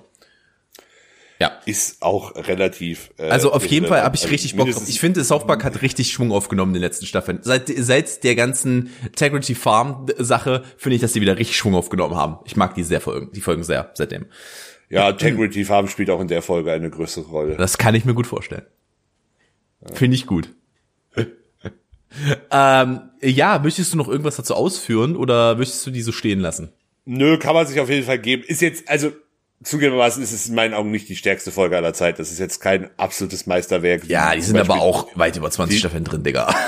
[1.42, 1.60] Ja.
[1.66, 3.10] Ist auch relativ.
[3.18, 4.84] Äh, Also auf jeden Fall habe ich Also richtig Bock drauf.
[4.88, 7.40] Ich finde, South Park hat richtig Schwung aufgenommen in den letzten Staffeln.
[7.42, 12.14] Seit, seit der ganzen Integrity Farm Sache finde ich, dass die wieder richtig Schwung aufgenommen
[12.14, 12.38] haben.
[12.46, 14.28] Ich mag die sehr Folgen, die Folgen sehr seitdem.
[14.88, 17.56] Ja, Integrity Farm spielt auch in der Folge eine größere Rolle.
[17.58, 18.68] Das kann ich mir gut vorstellen.
[19.96, 20.54] Finde ich gut.
[22.52, 26.72] ähm, ja, möchtest du noch irgendwas dazu ausführen oder möchtest du die so stehen lassen?
[27.06, 28.44] Nö, kann man sich auf jeden Fall geben.
[28.46, 29.12] Ist jetzt, also
[29.64, 32.20] zugegebenermaßen ist es in meinen Augen nicht die stärkste Folge aller Zeit.
[32.20, 34.06] Das ist jetzt kein absolutes Meisterwerk.
[34.06, 36.54] Ja, die sind Zum aber Beispiel- auch weit über 20 Staffeln drin, Digga.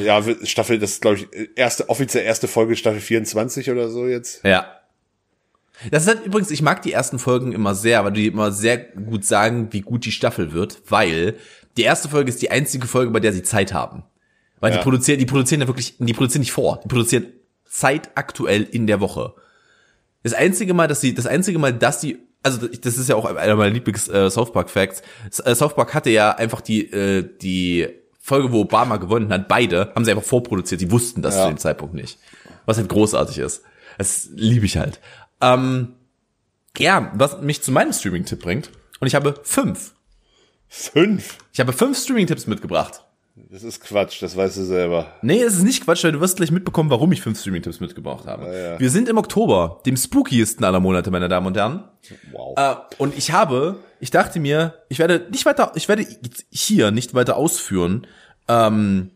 [0.00, 4.44] Ja, Staffel, das ist, glaube ich, erste, offiziell erste Folge, Staffel 24 oder so jetzt.
[4.44, 4.64] Ja.
[5.90, 8.78] Das ist halt übrigens, ich mag die ersten Folgen immer sehr, weil die immer sehr
[8.78, 11.34] gut sagen, wie gut die Staffel wird, weil
[11.76, 14.04] die erste Folge ist die einzige Folge, bei der sie Zeit haben.
[14.60, 14.76] Weil Ja.
[14.78, 17.26] die produzieren, die produzieren ja wirklich, die produzieren nicht vor, die produzieren
[17.68, 19.34] zeitaktuell in der Woche.
[20.22, 23.24] Das einzige Mal, dass sie, das einzige Mal, dass sie, also das ist ja auch
[23.24, 25.02] einer meiner Lieblings äh, South Park Facts.
[25.44, 27.88] Äh, South Park hatte ja einfach die äh, die
[28.20, 30.80] Folge, wo Obama gewonnen hat, beide haben sie einfach vorproduziert.
[30.80, 31.42] Die wussten das Ja.
[31.44, 32.18] zu dem Zeitpunkt nicht,
[32.66, 33.62] was halt großartig ist.
[33.98, 35.00] Das liebe ich halt.
[35.40, 35.94] Ähm,
[36.78, 38.70] ja, was mich zu meinem Streaming-Tipp bringt.
[39.00, 39.92] Und ich habe fünf.
[40.68, 41.36] Fünf.
[41.52, 43.04] Ich habe fünf Streaming-Tipps mitgebracht.
[43.34, 45.06] Das ist Quatsch, das weißt du selber.
[45.22, 48.26] Nee, es ist nicht Quatsch, weil du wirst gleich mitbekommen, warum ich fünf Streaming-Tipps mitgebracht
[48.26, 48.44] habe.
[48.46, 48.78] ja.
[48.78, 51.84] Wir sind im Oktober, dem spookiesten aller Monate, meine Damen und Herren.
[52.30, 52.58] Wow.
[52.58, 56.06] Äh, und ich habe, ich dachte mir, ich werde nicht weiter, ich werde
[56.50, 58.06] hier nicht weiter ausführen,
[58.48, 59.10] ähm,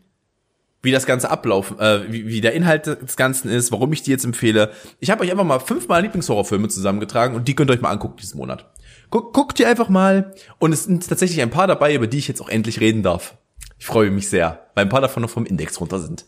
[0.81, 4.11] wie das Ganze ablaufen, äh, wie, wie der Inhalt des Ganzen ist, warum ich die
[4.11, 4.71] jetzt empfehle.
[4.99, 7.91] Ich habe euch einfach mal fünf meiner Lieblingshorrorfilme zusammengetragen und die könnt ihr euch mal
[7.91, 8.71] angucken diesen Monat.
[9.11, 12.27] Guck, guckt ihr einfach mal und es sind tatsächlich ein paar dabei, über die ich
[12.27, 13.37] jetzt auch endlich reden darf.
[13.79, 16.25] Ich freue mich sehr, weil ein paar davon noch vom Index runter sind.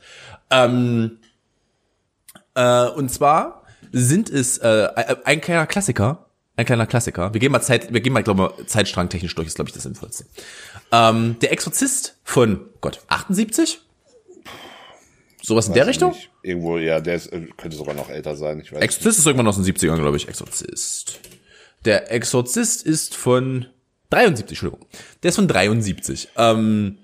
[0.52, 1.20] Ähm,
[2.56, 4.88] äh, und zwar sind es äh,
[5.24, 6.26] ein kleiner Klassiker,
[6.56, 7.34] ein kleiner Klassiker.
[7.34, 9.74] Wir gehen mal Zeit, wir gehen mal, glaube ich, Zeitstrang technisch durch, ist glaube ich
[9.74, 10.26] das sinnvollste.
[10.92, 13.80] Ähm, der Exorzist von Gott 78,
[15.42, 16.12] sowas in der Weiß ich Richtung.
[16.12, 16.30] nicht.
[16.44, 18.60] Irgendwo, ja, der ist, äh, könnte sogar noch älter sein.
[18.60, 18.84] Ich weiß nicht.
[18.84, 20.28] Exorzist ist irgendwann aus den 70ern, glaube ich.
[20.28, 21.20] Exorzist.
[21.86, 23.66] Der Exorzist ist von
[24.10, 24.86] 73, Entschuldigung.
[25.24, 26.30] Der ist von 73.
[26.36, 26.99] Ähm,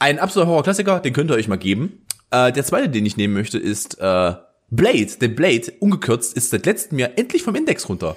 [0.00, 2.04] ein absoluter Horror-Klassiker, den könnt ihr euch mal geben.
[2.32, 4.34] Äh, der zweite, den ich nehmen möchte, ist äh,
[4.70, 5.08] Blade.
[5.20, 8.16] Der Blade, ungekürzt, ist seit letztem Jahr endlich vom Index runter.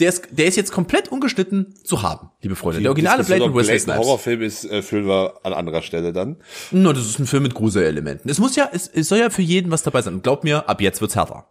[0.00, 2.80] der ist, der ist jetzt komplett ungeschnitten zu haben, liebe Freunde.
[2.80, 4.00] Der originale Blade mit Wesley Snipes.
[4.00, 6.36] Horrorfilm ist, äh, füllen wir an anderer Stelle dann.
[6.70, 8.30] No, das ist ein Film mit Gruselelementen.
[8.30, 10.14] Es muss ja, es, es soll ja für jeden was dabei sein.
[10.14, 11.46] Und glaub mir, ab jetzt wird's härter.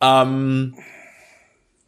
[0.00, 0.74] Ähm,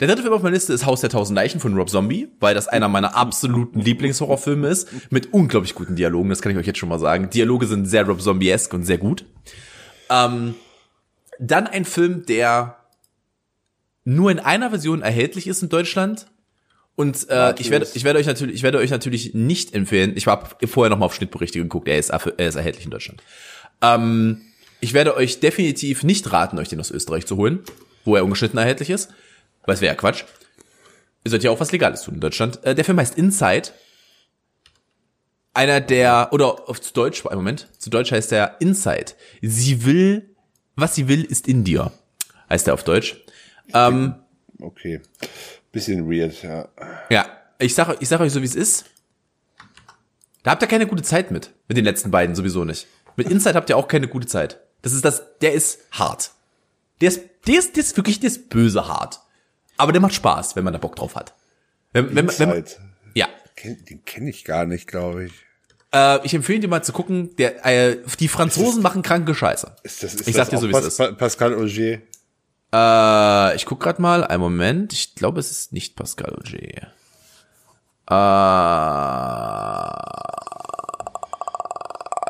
[0.01, 2.55] der dritte Film auf meiner Liste ist Haus der tausend Leichen von Rob Zombie, weil
[2.55, 6.78] das einer meiner absoluten Lieblingshorrorfilme ist, mit unglaublich guten Dialogen, das kann ich euch jetzt
[6.78, 7.30] schon mal sagen.
[7.30, 9.24] Dialoge sind sehr Rob Zombie-esque und sehr gut.
[10.09, 10.55] Ähm,
[11.40, 12.76] dann ein Film, der
[14.05, 16.26] nur in einer Version erhältlich ist in Deutschland.
[16.94, 20.14] Und äh, ich werde, ich werde euch natürlich, ich werde euch natürlich nicht empfehlen.
[20.16, 21.86] Ich habe vorher noch mal auf Schnittberichte geguckt.
[21.88, 23.22] Er ist, er ist erhältlich in Deutschland.
[23.82, 24.40] Ähm,
[24.80, 27.61] ich werde euch definitiv nicht raten, euch den aus Österreich zu holen,
[28.05, 29.11] wo er ungeschnitten erhältlich ist.
[29.69, 30.25] Weil es wäre ja Quatsch.
[31.25, 32.64] Ihr sollt ja auch was Legales tun in Deutschland.
[32.64, 33.69] Äh, der Film heißt Inside.
[35.53, 39.12] Einer der, oder auf zu Deutsch, einen Moment, zu Deutsch heißt der Inside.
[39.43, 40.35] Sie will,
[40.75, 41.93] was sie will, ist in dir.
[42.49, 43.16] Heißt er auf Deutsch.
[43.75, 44.14] Ähm,
[44.59, 45.03] Okay.
[45.71, 46.69] Bisschen weird, ja.
[47.11, 47.27] ja,
[47.59, 48.87] ich sag, ich sag euch so, wie es ist.
[50.43, 51.53] Da habt ihr keine gute Zeit mit.
[51.69, 52.87] Mit den letzten beiden sowieso nicht.
[53.16, 54.61] Mit Inside habt ihr auch keine gute Zeit.
[54.81, 56.33] Das ist das, der ist hart.
[57.03, 59.21] Der ist, der ist, der ist wirklich, der ist böse hart.
[59.79, 61.33] Aber der macht Spaß, wenn man da Bock drauf hat.
[61.93, 62.64] Wenn, wenn, wenn, wenn,
[63.14, 63.29] ja.
[63.64, 65.33] Den kenne ich gar nicht, glaube ich.
[65.95, 69.72] Äh, ich empfehle dir mal zu gucken, der, äh, die Franzosen machen kranke Scheiße.
[69.85, 70.99] Ist das, ist Ich das sag dir auch so, wie es ist.
[70.99, 71.99] Pa- Pascal Auger.
[72.70, 74.93] Äh, ich guck grad mal, einen Moment.
[74.93, 76.89] Ich glaube, es ist nicht Pascal Auger.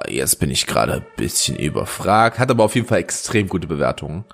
[0.09, 2.39] Äh, jetzt bin ich gerade ein bisschen überfragt.
[2.39, 4.25] Hat aber auf jeden Fall extrem gute Bewertungen.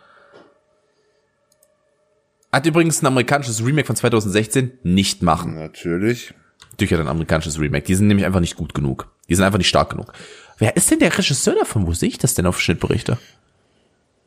[2.54, 5.56] Hat übrigens ein amerikanisches Remake von 2016 nicht machen.
[5.56, 6.32] Natürlich.
[6.70, 7.84] Natürlich hat ein amerikanisches Remake.
[7.84, 9.10] Die sind nämlich einfach nicht gut genug.
[9.28, 10.12] Die sind einfach nicht stark genug.
[10.58, 11.88] Wer ist denn der Regisseur davon?
[11.88, 13.18] Wo sehe ich das denn auf Schnittberichte?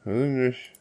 [0.04, 0.72] Weiß ich nicht.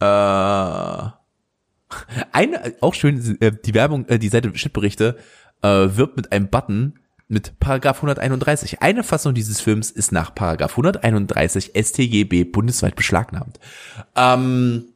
[0.00, 0.04] Äh,
[2.32, 5.18] eine, auch schön, äh, die Werbung, äh, die Seite Schnittberichte
[5.60, 6.98] äh, wirbt mit einem Button
[7.28, 8.82] mit Paragraph 131.
[8.82, 13.60] Eine Fassung dieses Films ist nach Paragraph 131 StGB bundesweit beschlagnahmt.
[14.16, 14.86] Ähm,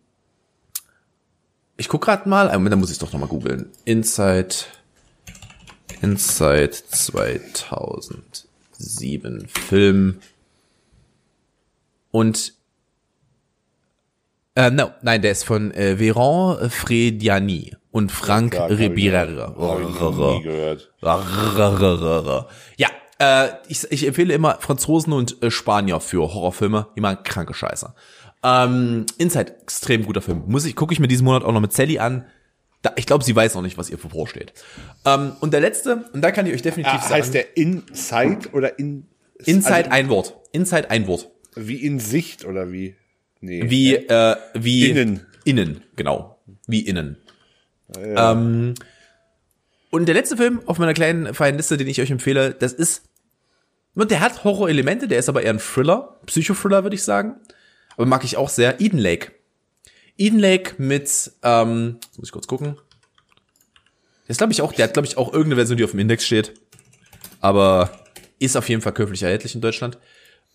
[1.77, 3.71] ich guck grad mal, Moment, da muss ich doch noch mal googeln.
[3.85, 4.55] Inside,
[6.03, 10.19] Inside 2007 Film
[12.11, 12.56] und
[14.57, 19.55] äh, no, nein, der ist von äh, Véran Frediani und Frank Ja, Ribera.
[22.77, 22.89] Ja,
[23.19, 26.89] äh, ich, ich empfehle immer Franzosen und äh, Spanier für Horrorfilme.
[26.97, 27.95] Machen kranke Scheiße.
[28.43, 30.43] Ähm, Inside, extrem guter Film.
[30.47, 32.27] Muss ich, gucke ich mir diesen Monat auch noch mit Sally an.
[32.83, 34.53] Da, ich glaube, sie weiß noch nicht, was ihr vorsteht.
[35.05, 38.51] Ähm, und der letzte, und da kann ich euch definitiv Ah, sagen, heißt der Inside
[38.53, 39.07] oder in
[39.45, 40.37] Inside also ein Wort.
[40.53, 41.31] Inside ein Wort.
[41.57, 42.95] wie in Sicht oder wie?
[43.47, 43.71] Nee.
[43.71, 45.27] Wie, äh, wie Innen.
[45.45, 46.41] Innen, genau.
[46.67, 47.17] Wie innen.
[47.97, 48.75] Ähm,
[49.91, 53.05] und der letzte Film auf meiner kleinen feinen Liste, den ich euch empfehle, das ist.
[53.95, 57.37] und Der hat Horror-Elemente, der ist aber eher ein Thriller, Psychothriller, würde ich sagen.
[57.97, 58.81] Aber mag ich auch sehr.
[58.81, 59.33] Eden Lake.
[60.19, 62.77] Eden Lake mit, ähm, muss ich kurz gucken.
[64.25, 66.01] Der ist, glaube ich, auch, der hat, glaube ich, auch irgendeine Version, die auf dem
[66.01, 66.55] Index steht.
[67.41, 67.91] Aber
[68.41, 69.99] ist auf jeden Fall käuflich erhältlich in Deutschland.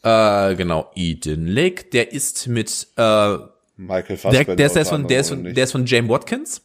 [0.03, 1.85] Äh, genau, Eden Lake.
[1.91, 3.37] Der ist mit, äh,
[3.77, 4.55] Michael der, Fassbender.
[4.55, 6.61] der, ist, der, ist von, der, ist von, der ist von James Watkins,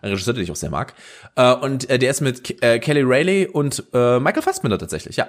[0.00, 0.94] ein Regisseur, den ich auch sehr mag.
[1.36, 5.28] Äh, und äh, der ist mit äh, Kelly Rayleigh und äh, Michael Fassbender tatsächlich, ja.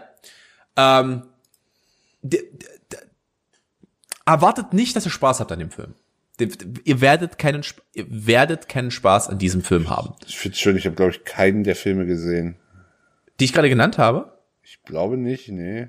[0.77, 1.23] Ähm,
[2.21, 2.99] der, der, der,
[4.25, 5.95] erwartet nicht, dass ihr Spaß habt an dem Film.
[6.39, 6.47] Der-
[6.85, 10.13] Ihr werdet keinen, ihr werdet keinen Spaß an diesem Film haben.
[10.25, 12.55] Ich find's schön, ich habe glaube ich keinen der Filme gesehen.
[13.39, 14.37] Die ich gerade genannt habe.
[14.63, 15.87] Ich glaube nicht, nee.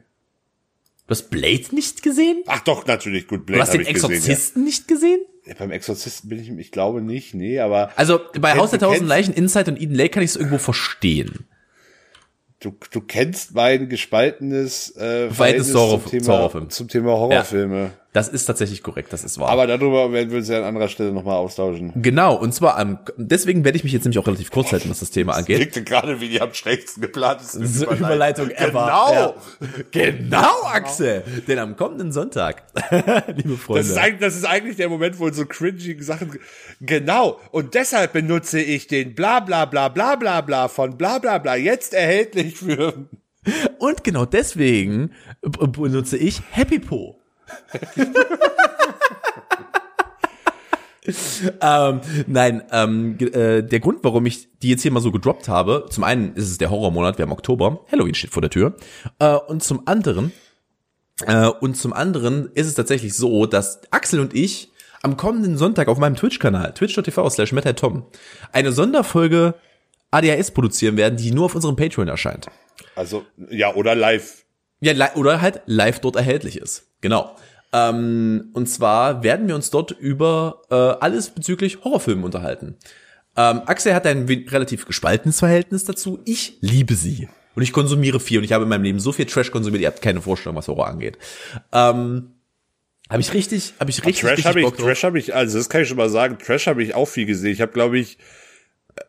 [1.11, 2.45] Du hast Blade nicht gesehen?
[2.47, 4.13] Ach doch, natürlich, gut, Du Blade hast habe den ich gesehen.
[4.13, 5.19] Exorzisten nicht gesehen?
[5.45, 5.51] Ja.
[5.51, 8.87] Ja, beim Exorzisten bin ich, ich glaube nicht, nee, aber Also bei Haus der du
[8.87, 11.47] Tausend Leichen, Inside und Eden Lake kann ich es irgendwo verstehen.
[12.61, 17.91] du, du kennst mein gespaltenes äh, Verhältnis zum Thema, zum Thema Horrorfilme.
[18.13, 19.51] Das ist tatsächlich korrekt, das ist wahr.
[19.51, 21.93] Aber darüber werden wir uns ja an anderer Stelle nochmal austauschen.
[21.95, 24.99] Genau, und zwar am, deswegen werde ich mich jetzt nämlich auch relativ kurz halten, was
[24.99, 25.61] das Thema angeht.
[25.61, 28.67] Wirkte gerade wie die am schlechtesten geplantesten So Überleitung ever.
[28.67, 29.13] Genau.
[29.13, 29.35] Ja.
[29.93, 31.23] Genau, Axel.
[31.47, 32.65] Denn am kommenden Sonntag,
[33.37, 33.83] liebe Freunde.
[33.83, 36.37] Das ist, eigentlich, das ist eigentlich der Moment, wo so cringy Sachen.
[36.81, 37.39] Genau.
[37.53, 41.55] Und deshalb benutze ich den bla bla bla bla bla bla von bla bla bla
[41.55, 43.07] jetzt erhältlich für.
[43.79, 47.20] und genau deswegen benutze ich Happy Po.
[51.61, 55.87] Ähm, nein, ähm, äh, der Grund, warum ich die jetzt hier mal so gedroppt habe,
[55.91, 58.77] zum einen ist es der Horrormonat, wir haben Oktober, Halloween steht vor der Tür,
[59.19, 60.33] äh, und zum anderen,
[61.27, 64.71] äh, und zum anderen ist es tatsächlich so, dass Axel und ich
[65.03, 68.05] am kommenden Sonntag auf meinem Twitch-Kanal, twitch.tv slash Tom,
[68.53, 69.55] eine Sonderfolge
[70.11, 72.49] ADHS produzieren werden, die nur auf unserem Patreon erscheint.
[72.97, 74.45] Also, ja, oder live.
[74.81, 76.90] Ja, li oder halt live dort erhältlich ist.
[77.01, 77.37] Genau.
[77.73, 82.77] Ähm, und zwar werden wir uns dort über äh, alles bezüglich Horrorfilmen unterhalten.
[83.37, 86.21] Ähm, Axel hat ein relativ gespaltenes Verhältnis dazu.
[86.25, 87.29] Ich liebe sie.
[87.55, 89.89] Und ich konsumiere viel und ich habe in meinem Leben so viel Trash konsumiert, ihr
[89.89, 91.19] habt keine Vorstellung, was Horror angeht.
[91.73, 92.33] Ähm,
[93.09, 94.71] habe ich richtig, habe ich richtig, Trash richtig habe ich.
[94.71, 97.27] Trash habe ich, also das kann ich schon mal sagen, Trash habe ich auch viel
[97.27, 97.53] gesehen.
[97.53, 98.19] Ich habe, glaube ich,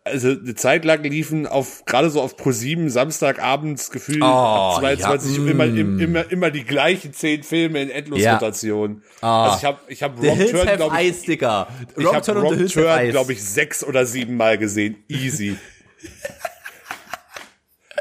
[0.03, 5.37] also eine Zeit lang liefen auf gerade so auf Pro7 Samstagabends gefühlt Oh, ab 22
[5.37, 5.99] ja, immer, mm.
[5.99, 9.03] immer immer die gleichen zehn Filme in Endlosrotation.
[9.21, 9.45] Ah.
[9.45, 13.43] Also ich habe ich habe Hills Turn glaube ich, ich Wrong habe Turn glaube ich
[13.43, 14.97] sechs oder sieben Mal gesehen.
[15.07, 15.55] Easy.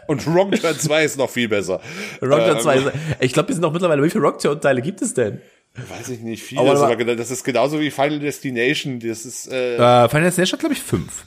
[0.07, 1.81] Und Wrong Turn 2 ist noch viel besser.
[2.21, 2.77] Wrong Turn Ähm, 2.
[2.77, 5.41] ist- Ich glaube, die sind noch mittlerweile, wie viele Wrong Turn Teile gibt es denn?
[5.75, 6.59] Weiß ich nicht, viel.
[6.59, 8.99] Aber Aber, das ist genauso wie Final Destination.
[8.99, 11.25] Das ist äh, Äh, Final Destination hat, glaube ich, fünf.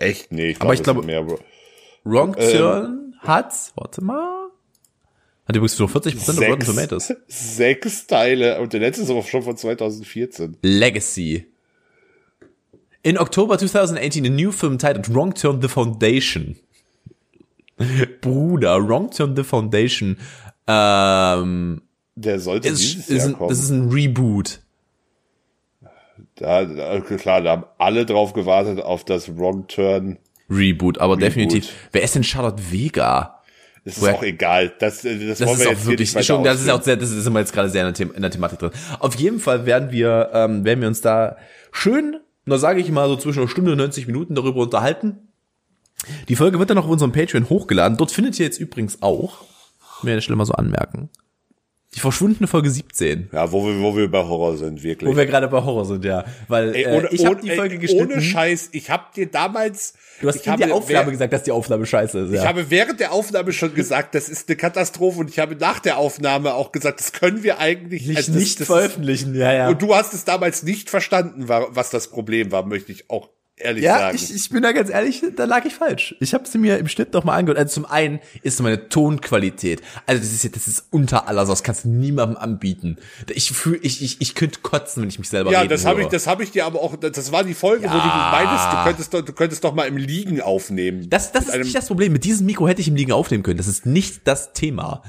[0.00, 0.50] Echt nee.
[0.50, 1.38] Ich aber ich glaube- mehr, Bro.
[2.04, 4.48] Wrong Ähm, Turn hat, warte mal,
[5.46, 7.12] hat übrigens nur 40% auf Rotten Tomatoes.
[7.28, 10.56] sechs Teile und der letzte ist aber schon von 2014.
[10.62, 11.46] Legacy.
[13.02, 16.56] In Oktober 2018 a new film titled Wrong Turn The Foundation.
[18.20, 20.16] Bruder, Wrong Turn The Foundation.
[20.66, 21.82] Ähm,
[22.14, 23.48] Der sollte ist, dieses ist Jahr ein, kommen.
[23.50, 24.60] das ist ein Reboot.
[26.36, 30.18] Da, da, klar, da haben alle drauf gewartet auf das Wrong Turn.
[30.48, 31.70] Reboot, aber definitiv.
[31.92, 33.36] Wer ist denn Charlotte Vega?
[33.84, 34.72] Das ist Woher- auch egal.
[34.78, 37.26] Das, das, Das wollen ist wir auch wirklich schon, das ist auch sehr, das ist
[37.26, 38.70] immer jetzt gerade sehr in der, The in der Thematik drin.
[38.98, 41.36] Auf jeden Fall werden wir, ähm, werden wir uns da
[41.72, 45.28] schön, nur sage ich mal so zwischen einer Stunde und 90 Minuten darüber unterhalten.
[46.28, 47.96] Die Folge wird dann auch auf unserem Patreon hochgeladen.
[47.96, 49.44] Dort findet ihr jetzt übrigens auch,
[50.02, 51.10] an der Stelle mal so anmerken,
[51.94, 53.30] die verschwundene Folge 17.
[53.32, 55.10] Ja, wo wir, wo wir bei Horror sind, wirklich.
[55.10, 56.24] Wo wir gerade bei Horror sind, ja.
[56.46, 58.12] Weil Ey, äh, ohne, ich habe die Folge geschnitten.
[58.12, 59.94] Ohne Scheiß, ich hab dir damals.
[60.20, 62.32] du hast ich in der habe, Aufnahme wer- gesagt, dass die Aufnahme scheiße ist.
[62.32, 62.42] Ja.
[62.42, 65.80] Ich habe während der Aufnahme schon gesagt, das ist eine Katastrophe und ich habe nach
[65.80, 69.52] der Aufnahme auch gesagt, das können wir eigentlich nicht, also das, nicht das veröffentlichen, ja,
[69.52, 69.68] ja.
[69.68, 73.30] Und du hast es damals nicht verstanden, wa- was das Problem war, möchte ich auch
[73.60, 74.16] ehrlich Ja, sagen.
[74.16, 76.14] ich, ich bin da ganz ehrlich, da lag ich falsch.
[76.20, 77.58] Ich habe sie mir im Schnitt noch mal angehört.
[77.58, 81.52] Also zum einen ist meine Tonqualität, also das ist ja- das ist unter aller Sau,
[81.52, 82.96] das kannst du niemandem anbieten.
[83.28, 86.08] Ich fühl, ich ich ich könnte kotzen, wenn ich mich selber ja, das habe ich,
[86.08, 86.96] das habe ich dir aber auch.
[86.96, 88.30] Das war die Folge, wo du Ja.
[88.32, 91.08] meintest, du könntest, doch, du könntest doch mal im Liegen aufnehmen.
[91.10, 92.12] Das, das ist nicht das Problem.
[92.12, 93.58] Mit diesem Mikro hätte ich im Liegen aufnehmen können.
[93.58, 95.02] Das ist nicht das Thema.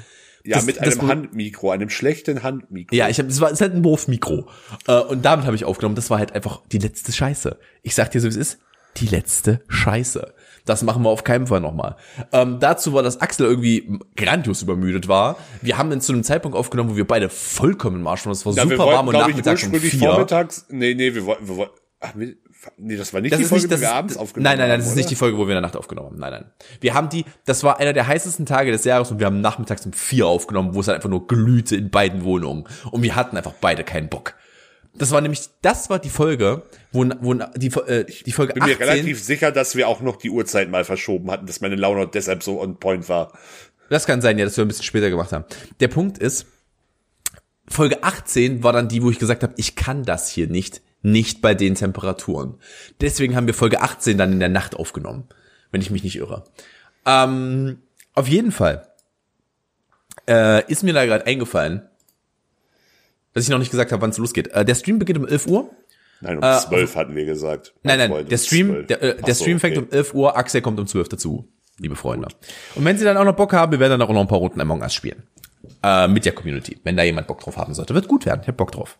[0.43, 2.95] Ja, das- mit das einem Pro- Handmikro, einem schlechten Handmikro.
[2.95, 4.47] Ja, ich habe, es war, es ist halt ein Wurfmikro.
[4.87, 5.95] Äh, und damit habe ich aufgenommen.
[5.95, 7.57] Das war halt einfach die letzte Scheiße.
[7.83, 8.59] Ich sag dir so, wie es ist.
[8.97, 10.33] Die letzte Scheiße.
[10.65, 11.95] Das machen wir auf keinen Fall nochmal.
[12.33, 15.37] Ähm, dazu war, dass Axel irgendwie grandios übermüdet war.
[15.61, 18.33] Wir haben ihn zu einem Zeitpunkt aufgenommen, wo wir beide vollkommen im Arsch waren.
[18.33, 19.99] Es war Ja, super wir warm wollten, und glaube ich, nachmittags um vier.
[20.09, 20.65] vormittags.
[20.69, 21.73] Nee, nee, wir wollten, wir wollten.
[22.01, 22.35] Ach, wir-
[22.77, 24.57] nee, das war nicht Das die ist Folge, nicht, die wir ist, abends aufgenommen nein,
[24.57, 24.79] nein, nein, haben.
[24.79, 24.97] das ist oder?
[24.97, 26.19] nicht die Folge, wo wir in der Nacht aufgenommen haben.
[26.19, 26.51] Nein, nein.
[26.79, 29.85] Wir haben die, das war einer der heißesten Tage des Jahres und wir haben nachmittags
[29.85, 32.67] um vier aufgenommen, wo es halt einfach nur glühte in beiden Wohnungen.
[32.91, 34.35] Und wir hatten einfach beide keinen Bock.
[34.93, 38.73] Das war nämlich, das war die Folge, wo, wo die, äh, die Folge bin mir
[38.73, 42.07] 18, relativ sicher, dass wir auch noch die Uhrzeit mal verschoben hatten, dass meine Laune
[42.07, 43.31] deshalb so on point war.
[43.89, 45.45] das kann sein, ja, dass wir ein bisschen später gemacht haben.
[45.79, 46.45] Der Punkt ist,
[47.69, 51.41] Folge 18 war dann die, wo ich gesagt habe, ich kann das hier nicht, nicht
[51.41, 52.55] bei den Temperaturen.
[52.99, 55.27] Deswegen haben wir Folge 18 dann in der Nacht aufgenommen,
[55.71, 56.43] wenn ich mich nicht irre.
[57.05, 57.79] Ähm,
[58.13, 58.87] auf jeden Fall
[60.27, 61.81] äh, ist mir da gerade eingefallen,
[63.33, 64.49] dass ich noch nicht gesagt habe, wann es losgeht.
[64.49, 65.71] Äh, der Stream beginnt um 11 Uhr.
[66.21, 67.73] Nein, um Äh, zwölf hatten wir gesagt.
[67.83, 68.87] Nein, nein, Freunde, der Stream, 12.
[68.87, 69.87] der, äh, der so, Stream fängt okay.
[69.87, 71.47] um 11 Uhr, Axel kommt um 12 dazu,
[71.79, 72.27] liebe Freunde.
[72.75, 74.37] Und wenn Sie dann auch noch Bock haben, wir werden dann auch noch ein paar
[74.37, 75.23] Runden Among Us spielen.
[75.83, 77.93] Äh, mit der Community, wenn da jemand Bock drauf haben sollte.
[77.93, 78.97] Wird gut werden, ich hab Bock drauf.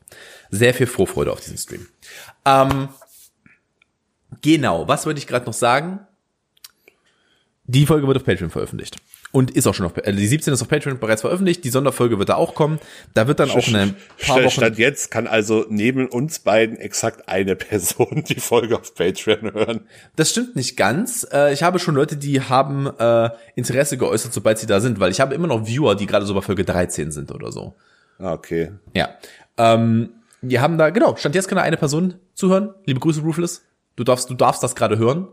[0.50, 1.88] Sehr viel Vorfreude auf diesen Stream.
[2.46, 2.90] Ähm,
[4.42, 6.00] genau, was wollte ich gerade noch sagen?
[7.64, 8.98] Die Folge wird auf Patreon veröffentlicht.
[9.34, 12.20] Und ist auch schon auf, äh, die 17 ist auf Patreon bereits veröffentlicht, die Sonderfolge
[12.20, 12.80] wird da auch kommen.
[13.14, 16.78] Da wird dann auch in ein paar Wochen Stand jetzt kann also neben uns beiden
[16.78, 19.82] exakt eine Person die Folge auf Patreon hören.
[20.18, 21.26] Das stimmt nicht ganz.
[21.32, 25.12] Äh, ich habe schon Leute, die haben äh, Interesse geäußert, sobald sie da sind, weil
[25.12, 27.76] ich habe immer noch Viewer, die gerade so bei Folge 13 sind oder so.
[28.20, 28.72] Ah, Okay.
[28.94, 29.10] Ja.
[29.58, 30.10] Ähm,
[30.42, 32.74] wir haben da, genau, stand jetzt kann da eine Person zuhören.
[32.86, 33.64] Liebe Grüße, Ruthless.
[33.96, 35.28] Du darfst, du darfst das gerade hören.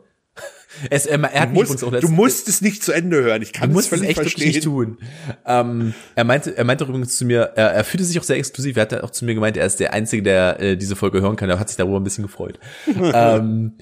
[0.90, 3.42] Es, er, er hat Du musst, auch du musst es nicht zu Ende hören.
[3.42, 4.48] Ich kann Du es musst es echt verstehen.
[4.48, 4.98] nicht tun.
[5.46, 8.76] Ähm, er meinte, er meinte übrigens zu mir, er, er fühlte sich auch sehr exklusiv.
[8.76, 11.36] Er hat auch zu mir gemeint, er ist der Einzige, der äh, diese Folge hören
[11.36, 11.48] kann.
[11.48, 12.58] Er hat sich darüber ein bisschen gefreut.
[13.14, 13.72] ähm,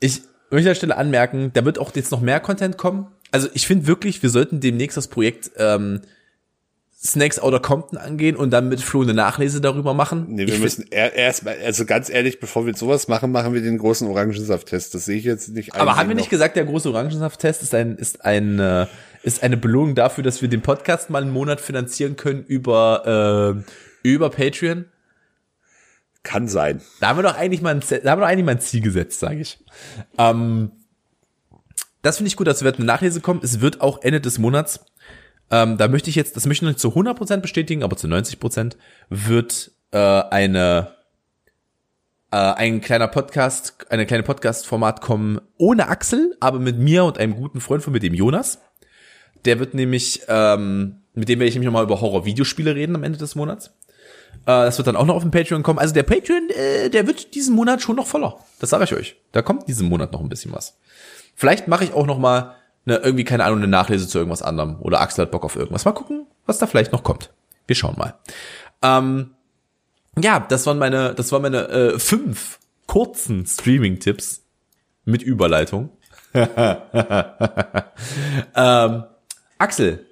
[0.00, 3.08] ich möchte an der Stelle anmerken, da wird auch jetzt noch mehr Content kommen.
[3.30, 6.00] Also ich finde wirklich, wir sollten demnächst das Projekt ähm,
[7.04, 10.26] Snakes Outer Compton angehen und dann mit Flo eine Nachlese darüber machen?
[10.28, 13.76] Nee, wir Ich müssen erstmal, also ganz ehrlich, bevor wir sowas machen, machen wir den
[13.76, 14.94] großen Orangensafttest.
[14.94, 15.74] Das sehe ich jetzt nicht.
[15.74, 18.86] Aber haben wir nicht gesagt, der große Orangensaft-Test ist ein, ist ein, äh,
[19.22, 23.62] ist eine Belohnung dafür, dass wir den Podcast mal einen Monat finanzieren können über,
[24.02, 24.86] äh, über Patreon?
[26.22, 26.80] Kann sein.
[27.00, 28.80] Da haben wir doch eigentlich mal ein, da haben wir doch eigentlich mal ein Ziel
[28.80, 29.58] gesetzt, sage ich.
[30.16, 30.70] Ähm,
[32.00, 33.40] das finde ich gut, dass wir eine Nachlese kommen.
[33.42, 34.80] Es wird auch Ende des Monats.
[35.50, 38.06] Ähm, da möchte ich jetzt, das möchte ich noch nicht zu 100% bestätigen, aber zu
[38.06, 38.76] 90%
[39.10, 40.94] wird äh, eine
[42.34, 47.36] äh, ein kleiner Podcast, eine kleine Podcast-Format kommen ohne Axel, aber mit mir und einem
[47.36, 48.58] guten Freund von mir, dem Jonas.
[49.44, 53.18] Der wird nämlich, ähm, mit dem werde ich nämlich nochmal über Horror-Videospiele reden am Ende
[53.18, 53.68] des Monats.
[54.46, 55.78] Äh, das wird dann auch noch auf den Patreon kommen.
[55.78, 58.40] Also der Patreon, äh, der wird diesen Monat schon noch voller.
[58.58, 59.16] Das sage ich euch.
[59.30, 60.76] Da kommt diesen Monat noch ein bisschen was.
[61.36, 62.56] Vielleicht mache ich auch noch mal
[62.86, 64.76] eine, irgendwie, keine Ahnung, eine Nachlese zu irgendwas anderem.
[64.80, 65.84] Oder Axel hat Bock auf irgendwas.
[65.84, 67.32] Mal gucken, was da vielleicht noch kommt.
[67.66, 68.14] Wir schauen mal.
[68.82, 69.30] Ähm,
[70.18, 74.44] ja, das waren meine, das waren meine äh, fünf kurzen Streaming-Tipps
[75.04, 75.90] mit Überleitung.
[76.34, 76.78] ähm,
[79.58, 80.06] Axel,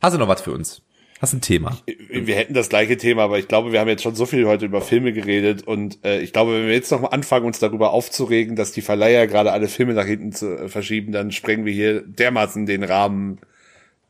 [0.00, 0.81] hast du noch was für uns?
[1.22, 1.78] Hast ein Thema?
[1.86, 4.66] Wir hätten das gleiche Thema, aber ich glaube, wir haben jetzt schon so viel heute
[4.66, 7.92] über Filme geredet und äh, ich glaube, wenn wir jetzt noch mal anfangen, uns darüber
[7.92, 11.72] aufzuregen, dass die Verleiher gerade alle Filme nach hinten zu, äh, verschieben, dann sprengen wir
[11.72, 13.38] hier dermaßen den Rahmen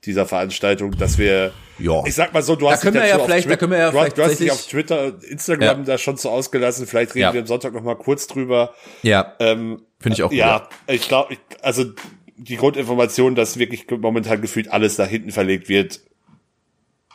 [0.07, 2.03] dieser Veranstaltung, dass wir, Ja.
[2.07, 3.93] ich sag mal so, du hast können dich wir ja da können wir du, hast-
[3.93, 5.85] vielleicht du hast dich auf Twitter, und Instagram Ja.
[5.85, 6.87] da schon so ausgelassen.
[6.87, 7.33] Vielleicht reden Ja.
[7.35, 8.73] wir am Sonntag noch mal kurz drüber.
[9.03, 10.39] Ja, Ähm, finde ich auch gut.
[10.39, 11.85] ja, ich glaube, also
[12.39, 16.01] die Grundinformation, dass wirklich momentan gefühlt alles nach hinten verlegt wird,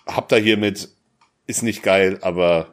[0.08, 0.90] habt ihr hiermit,
[1.46, 2.68] ist nicht geil, aber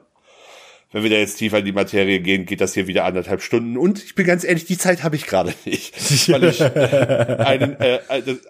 [0.94, 3.76] wenn wir da jetzt tiefer in die Materie gehen, geht das hier wieder anderthalb Stunden.
[3.76, 5.92] Und ich bin ganz ehrlich, die Zeit habe ich gerade nicht,
[6.32, 7.98] weil ich einen, äh,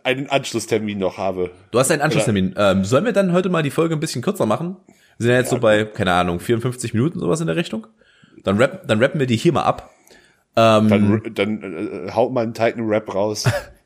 [0.03, 1.51] einen Anschlusstermin noch habe.
[1.71, 2.55] Du hast einen Anschlusstermin.
[2.59, 4.77] Ähm, sollen wir dann heute mal die Folge ein bisschen kürzer machen?
[5.17, 7.87] Wir sind ja jetzt so bei, keine Ahnung, 54 Minuten sowas in der Richtung.
[8.43, 9.91] Dann, rap, dann rappen wir die hier mal ab.
[10.57, 13.45] Ähm, Dann, dann äh, haut mal einen Titan Rap raus.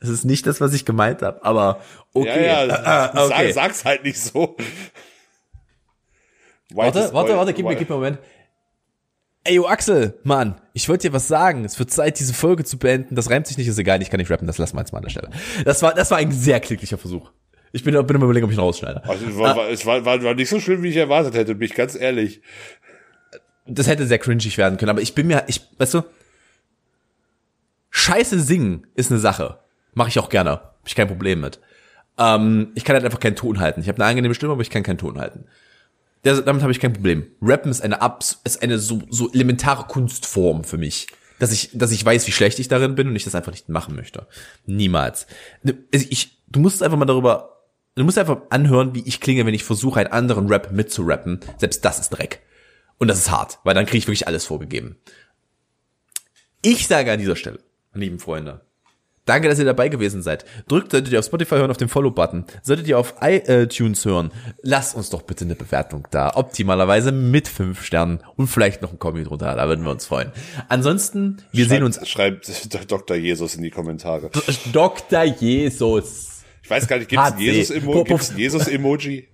[0.00, 1.80] das ist nicht das, was ich gemeint habe, aber
[2.14, 2.46] okay.
[2.46, 3.52] Ja, ja, Ah, okay.
[3.52, 4.56] sag, sag's halt nicht so.
[6.74, 8.18] Warte, Whitest warte, boy- warte, gib mir, gib mir einen Moment.
[9.44, 11.64] Ey, yo, Axel, Mann, ich wollte dir was sagen.
[11.64, 13.14] Es wird Zeit, diese Folge zu beenden.
[13.14, 14.98] Das reimt sich nicht, ist egal, ich kann nicht rappen, das lassen wir jetzt mal
[14.98, 15.30] an der Stelle.
[15.64, 17.30] Das war, das war ein sehr kläglicher Versuch.
[17.72, 19.04] Ich bin, bin immer überlegen, ob ich ihn rausschneide.
[19.04, 21.54] Also, es war, war, es war, war, war nicht so schlimm, wie ich erwartet hätte,
[21.54, 22.42] bin ich ganz ehrlich.
[23.66, 26.02] das hätte sehr cringig werden können, aber ich bin mir, ich, weißt du,
[27.90, 29.58] Scheiße singen ist eine Sache.
[29.94, 30.50] Mache ich auch gerne.
[30.50, 31.60] Hab ich kein Problem mit.
[32.18, 33.80] Ähm, ich kann halt einfach keinen Ton halten.
[33.80, 35.44] Ich habe eine angenehme Stimme, aber ich kann keinen Ton halten.
[36.22, 37.26] Das, damit habe ich kein Problem.
[37.40, 41.06] Rappen ist eine abs ist eine so, so elementare Kunstform für mich.
[41.38, 43.68] Dass ich, dass ich weiß, wie schlecht ich darin bin und ich das einfach nicht
[43.68, 44.26] machen möchte.
[44.66, 45.28] Niemals.
[45.92, 47.62] Ich, du musst einfach mal darüber,
[47.94, 51.38] du musst einfach anhören, wie ich klinge, wenn ich versuche, einen anderen Rap mitzurappen.
[51.58, 52.40] Selbst das ist Dreck.
[52.98, 54.96] Und das ist hart, weil dann kriege ich wirklich alles vorgegeben.
[56.60, 57.60] Ich sage an dieser Stelle,
[57.94, 58.62] lieben Freunde,
[59.28, 60.44] danke, dass ihr dabei gewesen seid.
[60.68, 62.44] Drückt, solltet ihr auf Spotify hören, auf den Follow-Button.
[62.62, 64.30] Solltet ihr auf iTunes hören,
[64.62, 66.32] lasst uns doch bitte eine Bewertung da.
[66.34, 70.32] Optimalerweise mit fünf Sternen und vielleicht noch ein Kommi drunter, da würden wir uns freuen.
[70.68, 72.06] Ansonsten, wir sehen uns.
[72.08, 72.48] Schreibt
[72.90, 73.16] Dr.
[73.16, 74.30] Jesus in die Kommentare.
[74.72, 75.24] Dr.
[75.24, 76.42] Jesus.
[76.62, 77.38] Ich weiß gar nicht, gibt's ein.
[77.38, 78.04] Jesus-Emoji?
[78.04, 79.28] Gibt's ein Jesus-Emoji?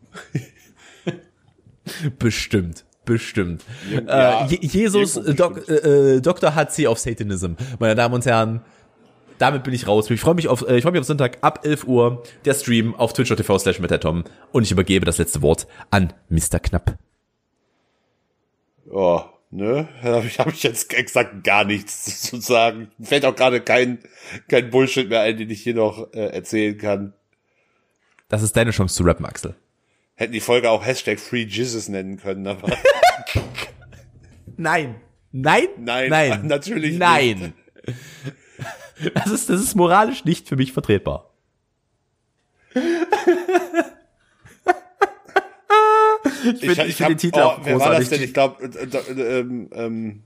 [2.18, 2.84] Bestimmt.
[3.04, 3.64] Bestimmt.
[3.90, 6.54] Ja, äh, Je Jesus, Doc, äh, äh, Dr.
[6.54, 7.54] HC auf Satanism.
[7.78, 8.62] Meine Damen und Herren,
[9.38, 10.10] damit bin ich raus.
[10.10, 12.94] Ich freue mich auf, äh, ich freue mich auf Sonntag ab 11 Uhr, der Stream
[12.94, 14.24] auf twitch.tv slash mit der Tom.
[14.52, 16.60] Und ich übergebe das letzte Wort an Mr.
[16.60, 16.96] Knapp.
[18.90, 19.88] Oh, ne?
[20.02, 22.90] Da habe ich, hab ich jetzt exakt gar nichts zu sagen.
[23.02, 23.98] Fällt auch gerade kein,
[24.48, 27.14] kein Bullshit mehr ein, den ich hier noch äh, erzählen kann.
[28.28, 29.54] Das ist deine Chance zu rappen, Axel.
[30.16, 32.68] Hätten die Folge auch Hashtag Free Jesus nennen können, aber
[34.56, 34.96] Nein.
[35.32, 35.66] Nein?
[35.78, 36.46] Nein, Nein.
[36.46, 37.52] natürlich nicht.
[39.14, 41.30] Das ist, das ist moralisch nicht für mich vertretbar.
[42.74, 42.82] ich
[46.44, 48.22] ich, finde ich find hab, den Titel oh, wer war das denn?
[48.22, 50.22] Ich glaube, äh, äh, ähm, ähm,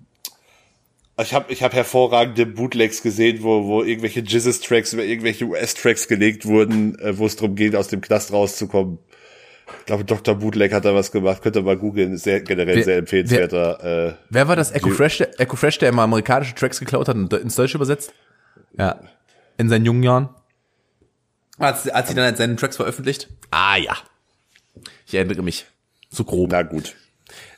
[1.20, 6.46] ich habe ich hab hervorragende Bootlegs gesehen, wo, wo irgendwelche Jesus-Tracks über irgendwelche US-Tracks gelegt
[6.46, 8.98] wurden, äh, wo es darum geht, aus dem Knast rauszukommen.
[9.80, 10.34] Ich glaube, Dr.
[10.34, 11.42] Bootleg hat da was gemacht.
[11.42, 12.14] Könnt ihr mal googeln.
[12.14, 14.08] Ist Sehr, generell Wer- sehr empfehlenswerter.
[14.08, 14.70] Äh, Wer war das?
[14.70, 18.14] Echo Fresh, der, Echo Fresh, der immer amerikanische Tracks geklaut hat und ins Deutsche übersetzt?
[18.76, 19.00] Ja.
[19.56, 20.28] In seinen jungen Jahren.
[21.58, 23.28] Hat, sie- hat sie dann seine Tracks veröffentlicht?
[23.50, 23.96] Ah ja.
[25.06, 25.66] Ich erinnere mich.
[26.10, 26.50] So grob.
[26.52, 26.94] na gut.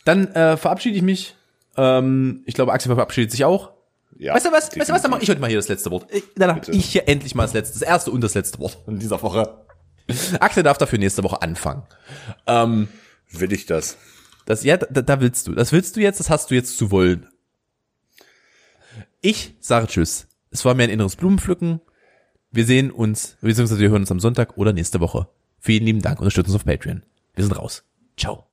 [0.05, 1.37] Dann äh, verabschiede ich mich.
[1.77, 3.73] Ähm, ich glaube, Axel verabschiedet sich auch.
[4.19, 4.65] Ja, weißt du was?
[4.65, 4.87] Weißt du was?
[4.87, 5.11] Dann definitiv.
[5.11, 6.07] mache ich heute mal hier das letzte Wort.
[6.11, 6.73] Ich, dann habe Bitte.
[6.73, 9.65] ich hier endlich mal das letzte, das erste und das letzte Wort in dieser Woche.
[10.41, 11.85] Akte darf dafür nächste Woche anfangen.
[12.47, 12.89] Ähm,
[13.31, 13.97] Will ich das?
[14.47, 15.55] das, ja, da, da willst du.
[15.55, 17.29] Das willst du jetzt, das hast du jetzt zu wollen.
[19.21, 20.27] Ich sage Tschüss.
[20.51, 21.81] Es war mir ein inneres Blumenpflücken.
[22.51, 25.29] Wir sehen uns, beziehungsweise wir hören uns am Sonntag oder nächste Woche.
[25.61, 26.19] Vielen lieben Dank.
[26.19, 27.03] Unterstützt uns auf Patreon.
[27.35, 27.85] Wir sind raus.
[28.17, 28.47] Ciao.